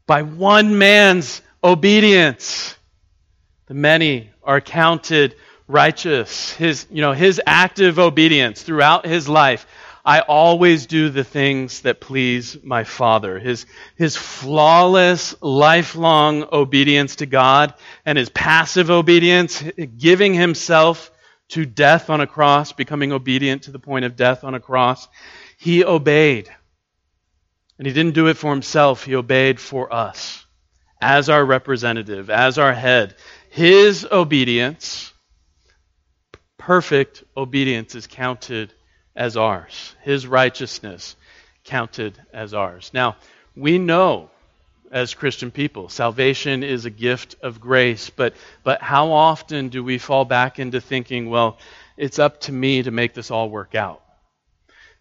By 0.06 0.22
one 0.22 0.78
man's 0.78 1.42
obedience, 1.62 2.76
the 3.66 3.74
many 3.74 4.30
are 4.42 4.60
counted 4.60 5.36
righteous. 5.72 6.52
His, 6.52 6.86
you 6.90 7.00
know, 7.00 7.12
his 7.12 7.40
active 7.46 7.98
obedience 7.98 8.62
throughout 8.62 9.06
his 9.06 9.28
life. 9.28 9.66
I 10.04 10.20
always 10.20 10.86
do 10.86 11.10
the 11.10 11.22
things 11.22 11.82
that 11.82 12.00
please 12.00 12.58
my 12.62 12.82
Father. 12.82 13.38
His, 13.38 13.66
his 13.94 14.16
flawless, 14.16 15.34
lifelong 15.40 16.44
obedience 16.52 17.16
to 17.16 17.26
God 17.26 17.74
and 18.04 18.18
his 18.18 18.28
passive 18.28 18.90
obedience, 18.90 19.62
giving 19.96 20.34
himself 20.34 21.12
to 21.50 21.64
death 21.64 22.10
on 22.10 22.20
a 22.20 22.26
cross, 22.26 22.72
becoming 22.72 23.12
obedient 23.12 23.64
to 23.64 23.70
the 23.70 23.78
point 23.78 24.04
of 24.04 24.16
death 24.16 24.42
on 24.42 24.54
a 24.54 24.60
cross. 24.60 25.06
He 25.56 25.84
obeyed. 25.84 26.50
And 27.78 27.86
he 27.86 27.92
didn't 27.92 28.14
do 28.14 28.26
it 28.26 28.36
for 28.36 28.50
himself, 28.50 29.04
he 29.04 29.14
obeyed 29.14 29.60
for 29.60 29.92
us 29.92 30.44
as 31.00 31.28
our 31.28 31.44
representative, 31.44 32.30
as 32.30 32.58
our 32.58 32.72
head. 32.72 33.16
His 33.50 34.06
obedience, 34.10 35.11
perfect 36.66 37.24
obedience, 37.36 37.96
is 37.96 38.06
counted 38.06 38.72
as 39.16 39.36
ours. 39.36 39.96
His 40.02 40.28
righteousness 40.28 41.16
counted 41.64 42.16
as 42.32 42.54
ours. 42.54 42.92
Now, 42.94 43.16
we 43.56 43.78
know 43.78 44.30
as 44.92 45.14
Christian 45.14 45.50
people, 45.50 45.88
salvation 45.88 46.62
is 46.62 46.84
a 46.84 46.90
gift 46.90 47.34
of 47.42 47.60
grace, 47.60 48.10
but, 48.10 48.34
but 48.62 48.80
how 48.80 49.10
often 49.10 49.70
do 49.70 49.82
we 49.82 49.98
fall 49.98 50.24
back 50.24 50.60
into 50.60 50.80
thinking, 50.80 51.28
well, 51.30 51.58
it's 51.96 52.20
up 52.20 52.40
to 52.42 52.52
me 52.52 52.82
to 52.84 52.92
make 52.92 53.12
this 53.12 53.32
all 53.32 53.50
work 53.50 53.74
out? 53.74 54.00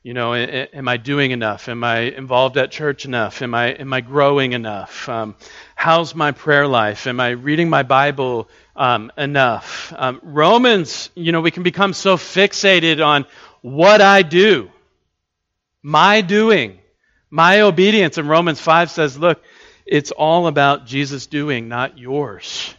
You 0.02 0.16
know, 0.16 0.34
am 0.34 0.88
I 0.88 0.98
doing 0.98 1.30
enough? 1.30 1.70
Am 1.70 1.84
I 1.84 2.00
involved 2.00 2.58
at 2.58 2.72
church 2.72 3.06
enough? 3.06 3.44
Am 3.44 3.54
I, 3.54 3.68
am 3.68 3.94
I 3.94 4.02
growing 4.02 4.54
enough? 4.54 5.08
Um, 5.08 5.36
how's 5.76 6.16
my 6.16 6.32
prayer 6.32 6.68
life? 6.68 7.06
Am 7.06 7.20
I 7.20 7.30
reading 7.30 7.70
my 7.70 7.84
Bible 7.84 8.50
um, 8.76 9.12
enough? 9.18 9.94
Um, 9.96 10.20
Romans, 10.24 11.10
you 11.16 11.32
know, 11.32 11.42
we 11.42 11.52
can 11.52 11.64
become 11.64 11.94
so 11.94 12.18
fixated 12.18 13.06
on 13.06 13.26
what 13.62 14.02
I 14.02 14.22
do, 14.22 14.72
my 15.82 16.22
doing, 16.22 16.80
my 17.30 17.62
obedience. 17.62 18.18
And 18.18 18.30
Romans 18.30 18.60
5 18.60 18.92
says, 18.92 19.18
look, 19.18 19.42
it's 19.86 20.12
all 20.12 20.48
about 20.48 20.86
Jesus 20.86 21.28
doing, 21.28 21.68
not 21.68 21.98
yours. 21.98 22.74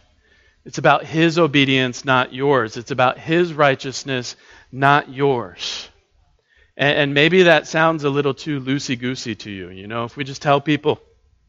It's 0.65 0.77
about 0.77 1.05
his 1.05 1.37
obedience, 1.37 2.05
not 2.05 2.33
yours. 2.33 2.77
It's 2.77 2.91
about 2.91 3.19
his 3.19 3.53
righteousness, 3.53 4.35
not 4.71 5.09
yours. 5.09 5.89
And, 6.77 6.97
and 6.97 7.13
maybe 7.13 7.43
that 7.43 7.67
sounds 7.67 8.03
a 8.03 8.09
little 8.09 8.33
too 8.33 8.61
loosey 8.61 8.97
goosey 8.97 9.35
to 9.35 9.51
you. 9.51 9.69
You 9.69 9.87
know, 9.87 10.05
if 10.05 10.15
we 10.15 10.23
just 10.23 10.41
tell 10.41 10.61
people, 10.61 11.01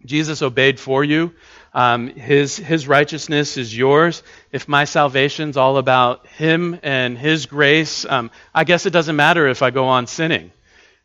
Jesus 0.04 0.42
obeyed 0.42 0.78
for 0.78 1.02
you. 1.02 1.32
Um, 1.74 2.06
his, 2.08 2.56
his 2.56 2.86
righteousness 2.86 3.56
is 3.56 3.76
yours. 3.76 4.22
If 4.52 4.68
my 4.68 4.84
salvation's 4.84 5.56
all 5.56 5.76
about 5.76 6.28
Him 6.28 6.78
and 6.84 7.18
His 7.18 7.46
grace, 7.46 8.04
um, 8.04 8.30
I 8.54 8.62
guess 8.62 8.86
it 8.86 8.90
doesn't 8.90 9.16
matter 9.16 9.48
if 9.48 9.60
I 9.60 9.70
go 9.70 9.86
on 9.86 10.06
sinning. 10.06 10.52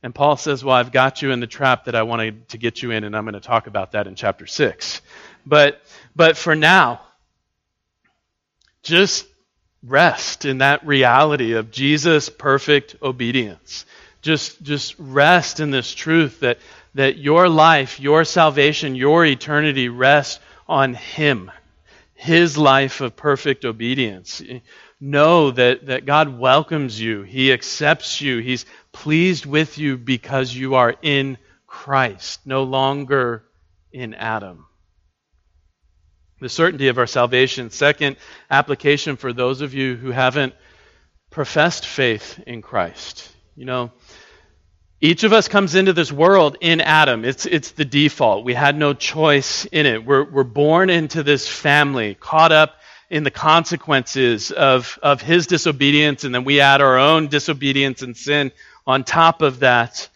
And 0.03 0.13
Paul 0.13 0.38
says, 0.38 0.63
Well, 0.63 0.76
I've 0.76 0.91
got 0.91 1.24
you 1.24 1.32
in 1.32 1.39
the 1.39 1.47
trap 1.47 1.86
that 1.86 1.95
I 1.95 2.03
wanted 2.03 2.49
to 2.49 2.59
get 2.59 2.84
you 2.84 2.91
in, 2.91 3.03
and 3.03 3.17
I'm 3.17 3.24
going 3.24 3.34
to 3.34 3.39
talk 3.39 3.65
about 3.65 3.93
that 3.93 4.05
in 4.05 4.13
chapter 4.13 4.45
6. 4.45 5.01
But, 5.43 5.82
but 6.15 6.38
for 6.38 6.55
now, 6.55 7.01
just 8.84 9.26
rest 9.84 10.45
in 10.45 10.59
that 10.59 10.86
reality 10.86 11.53
of 11.53 11.72
Jesus' 11.72 12.30
perfect 12.30 12.95
obedience. 13.01 13.86
Just, 14.22 14.61
just 14.61 14.95
rest 14.99 15.59
in 15.59 15.72
this 15.72 15.93
truth 15.93 16.41
that, 16.41 16.59
that 16.93 17.17
your 17.17 17.49
life, 17.49 17.99
your 17.99 18.24
salvation, 18.24 18.95
your 18.95 19.26
eternity 19.26 19.89
rests 19.89 20.39
on 20.70 20.93
Him, 20.93 21.51
His 22.13 22.57
life 22.57 23.01
of 23.01 23.15
perfect 23.17 23.65
obedience. 23.65 24.41
Know 25.01 25.51
that, 25.51 25.88
that 25.88 26.05
God 26.05 26.38
welcomes 26.38 26.99
you, 26.99 27.24
He 27.24 27.51
accepts 27.51 28.22
you, 28.22 28.38
He's 28.38 28.65
pleased 28.93 29.45
with 29.45 29.78
you 29.78 29.97
because 29.97 30.53
you 30.53 30.76
are 30.76 30.95
in 31.01 31.38
Christ, 31.67 32.41
no 32.45 32.63
longer 32.63 33.43
in 33.91 34.13
Adam. 34.13 34.65
The 36.39 36.49
certainty 36.49 36.88
of 36.88 36.97
our 36.97 37.07
salvation. 37.07 37.70
Second 37.70 38.15
application 38.49 39.17
for 39.17 39.34
those 39.34 39.61
of 39.61 39.74
you 39.74 39.95
who 39.95 40.11
haven't 40.11 40.53
professed 41.32 41.86
faith 41.86 42.41
in 42.47 42.61
Christ. 42.61 43.30
You 43.55 43.65
know, 43.65 43.91
each 45.02 45.24
of 45.24 45.32
us 45.32 45.47
comes 45.47 45.76
into 45.76 45.93
this 45.93 46.12
world 46.12 46.58
in 46.60 46.82
Adam. 46.82 47.24
It's, 47.24 47.45
it's 47.45 47.72
the 47.72 47.86
default. 47.86 48.43
We 48.43 48.54
had 48.54 48.78
no 48.78 48.93
choice 48.93 49.66
in 49.66 49.86
it. 49.86 50.06
We're, 50.06 50.26
we're 50.26 50.43
born 50.43 50.89
into 50.89 51.24
this 51.24 51.47
family, 51.47 52.16
caught 52.16 52.52
up 52.52 52.76
in 53.10 53.24
the 53.24 53.32
consequences 53.32 54.52
of, 54.52 55.00
of 55.02 55.22
his 55.22 55.47
disobedience, 55.47 56.26
and 56.26 56.36
then 56.36 56.43
we 56.43 56.60
add 56.60 56.82
our 56.82 56.97
own 56.97 57.28
disobedience 57.28 58.02
and 58.02 58.16
sin 58.16 58.52
on 58.86 59.04
top 59.04 59.41
of 59.41 59.60
that. 59.60 60.10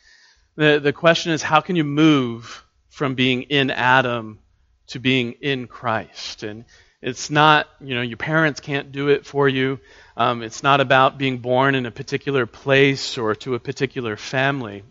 The, 0.55 0.79
the 0.83 0.93
question 0.93 1.31
is 1.31 1.41
how 1.41 1.61
can 1.61 1.75
you 1.75 1.85
move 1.85 2.63
from 2.89 3.15
being 3.15 3.43
in 3.43 3.71
Adam 3.71 4.39
to 4.87 4.99
being 4.99 5.33
in 5.41 5.67
Christ? 5.67 6.43
And 6.43 6.65
it's 7.01 7.29
not, 7.29 7.67
you 7.79 7.95
know, 7.95 8.01
your 8.01 8.17
parents 8.17 8.59
can't 8.59 8.91
do 8.91 9.07
it 9.07 9.25
for 9.25 9.47
you. 9.47 9.79
Um, 10.15 10.43
it's 10.43 10.61
not 10.61 10.79
about 10.79 11.17
being 11.17 11.39
born 11.39 11.73
in 11.73 11.85
a 11.85 11.91
particular 11.91 12.45
place 12.45 13.17
or 13.17 13.33
to 13.35 13.55
a 13.55 13.59
particular 13.59 14.15
family. 14.15 14.83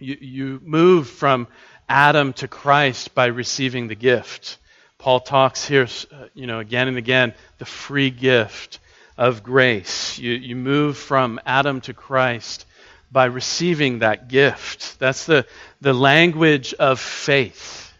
You, 0.00 0.16
you 0.20 0.60
move 0.64 1.08
from 1.08 1.46
Adam 1.88 2.32
to 2.34 2.48
Christ 2.48 3.14
by 3.14 3.26
receiving 3.26 3.86
the 3.86 3.94
gift. 3.94 4.58
Paul 4.98 5.20
talks 5.20 5.66
here, 5.66 5.86
uh, 6.12 6.26
you 6.34 6.46
know, 6.46 6.58
again 6.58 6.88
and 6.88 6.98
again, 6.98 7.34
the 7.58 7.64
free 7.64 8.10
gift 8.10 8.80
of 9.16 9.42
grace. 9.42 10.18
You, 10.18 10.32
you 10.32 10.56
move 10.56 10.96
from 10.96 11.40
Adam 11.46 11.80
to 11.82 11.94
Christ 11.94 12.66
by 13.12 13.26
receiving 13.26 14.00
that 14.00 14.28
gift. 14.28 14.98
That's 14.98 15.26
the, 15.26 15.46
the 15.80 15.92
language 15.92 16.74
of 16.74 16.98
faith, 16.98 17.92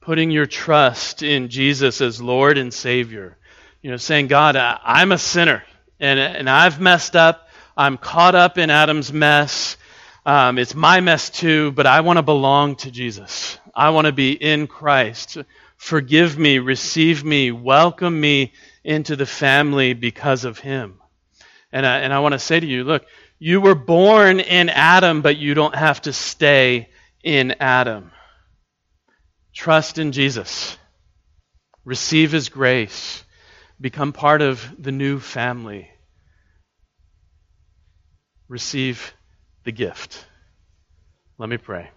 putting 0.00 0.30
your 0.30 0.46
trust 0.46 1.22
in 1.22 1.48
Jesus 1.48 2.00
as 2.00 2.20
Lord 2.20 2.58
and 2.58 2.74
Savior. 2.74 3.36
You 3.80 3.90
know, 3.90 3.96
saying, 3.96 4.28
God, 4.28 4.56
I, 4.56 4.78
I'm 4.82 5.12
a 5.12 5.18
sinner 5.18 5.62
and, 6.00 6.18
and 6.18 6.50
I've 6.50 6.80
messed 6.80 7.16
up. 7.16 7.48
I'm 7.76 7.96
caught 7.96 8.34
up 8.34 8.58
in 8.58 8.70
Adam's 8.70 9.12
mess. 9.12 9.76
Um, 10.26 10.58
it's 10.58 10.74
my 10.74 11.00
mess 11.00 11.30
too, 11.30 11.72
but 11.72 11.86
I 11.86 12.00
want 12.00 12.18
to 12.18 12.22
belong 12.22 12.76
to 12.76 12.90
Jesus. 12.90 13.58
I 13.74 13.90
want 13.90 14.06
to 14.06 14.12
be 14.12 14.32
in 14.32 14.66
Christ. 14.66 15.38
Forgive 15.76 16.38
me, 16.38 16.60
receive 16.60 17.24
me, 17.24 17.50
welcome 17.50 18.18
me 18.20 18.52
into 18.84 19.16
the 19.16 19.26
family 19.26 19.92
because 19.92 20.44
of 20.44 20.58
Him. 20.58 21.00
And 21.72 21.84
I, 21.84 21.98
and 21.98 22.12
I 22.12 22.20
want 22.20 22.32
to 22.32 22.38
say 22.38 22.60
to 22.60 22.66
you, 22.66 22.84
look, 22.84 23.04
you 23.38 23.60
were 23.60 23.74
born 23.74 24.40
in 24.40 24.68
Adam, 24.68 25.20
but 25.20 25.36
you 25.36 25.54
don't 25.54 25.74
have 25.74 26.00
to 26.02 26.12
stay 26.12 26.88
in 27.22 27.56
Adam. 27.60 28.12
Trust 29.52 29.98
in 29.98 30.12
Jesus. 30.12 30.78
Receive 31.84 32.32
His 32.32 32.48
grace 32.48 33.23
become 33.84 34.14
part 34.14 34.40
of 34.40 34.82
the 34.82 34.90
new 34.90 35.20
family. 35.20 35.90
Receive 38.48 39.12
the 39.64 39.72
gift. 39.72 40.24
Let 41.36 41.50
me 41.50 41.58
pray. 41.58 41.90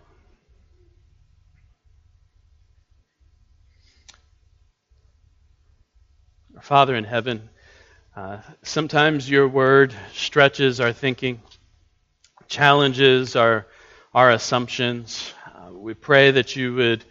Our 6.57 6.61
Father 6.61 6.93
in 6.93 7.05
heaven, 7.05 7.47
uh, 8.17 8.39
sometimes 8.63 9.29
your 9.29 9.47
word 9.47 9.95
stretches 10.11 10.81
our 10.81 10.91
thinking, 10.91 11.41
challenges 12.49 13.37
our, 13.37 13.65
our 14.13 14.29
assumptions. 14.31 15.33
Uh, 15.55 15.71
we 15.71 15.93
pray 15.93 16.31
that 16.31 16.53
you 16.53 16.73
would 16.75 17.05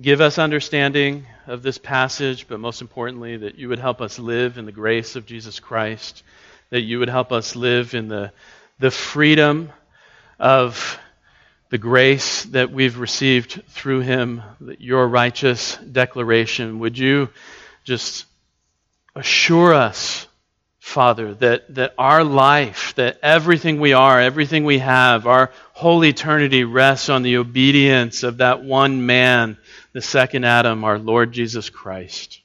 give 0.00 0.20
us 0.20 0.38
understanding 0.38 1.26
of 1.46 1.62
this 1.62 1.78
passage, 1.78 2.48
but 2.48 2.58
most 2.58 2.80
importantly, 2.80 3.36
that 3.36 3.56
you 3.56 3.68
would 3.68 3.78
help 3.78 4.00
us 4.00 4.18
live 4.18 4.58
in 4.58 4.66
the 4.66 4.72
grace 4.72 5.14
of 5.16 5.26
Jesus 5.26 5.60
Christ, 5.60 6.22
that 6.70 6.80
you 6.80 6.98
would 6.98 7.08
help 7.08 7.30
us 7.30 7.54
live 7.54 7.94
in 7.94 8.08
the, 8.08 8.32
the 8.78 8.90
freedom 8.90 9.70
of 10.38 10.98
the 11.70 11.78
grace 11.78 12.44
that 12.46 12.72
we've 12.72 12.98
received 12.98 13.62
through 13.68 14.00
him, 14.00 14.42
your 14.78 15.06
righteous 15.06 15.76
declaration. 15.76 16.80
Would 16.80 16.98
you 16.98 17.28
just 17.84 18.26
assure 19.14 19.74
us 19.74 20.26
Father, 20.84 21.32
that, 21.36 21.74
that 21.74 21.94
our 21.96 22.22
life, 22.22 22.94
that 22.96 23.18
everything 23.22 23.80
we 23.80 23.94
are, 23.94 24.20
everything 24.20 24.64
we 24.64 24.78
have, 24.78 25.26
our 25.26 25.50
whole 25.72 26.04
eternity 26.04 26.62
rests 26.62 27.08
on 27.08 27.22
the 27.22 27.38
obedience 27.38 28.22
of 28.22 28.36
that 28.36 28.62
one 28.62 29.06
man, 29.06 29.56
the 29.94 30.02
second 30.02 30.44
Adam, 30.44 30.82
our 30.84 30.98
Lord 30.98 31.32
Jesus 31.32 31.70
Christ. 31.70 32.42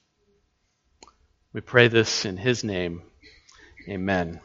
We 1.52 1.62
pray 1.62 1.88
this 1.88 2.24
in 2.24 2.38
his 2.38 2.64
name. 2.64 3.02
Amen. 3.90 4.40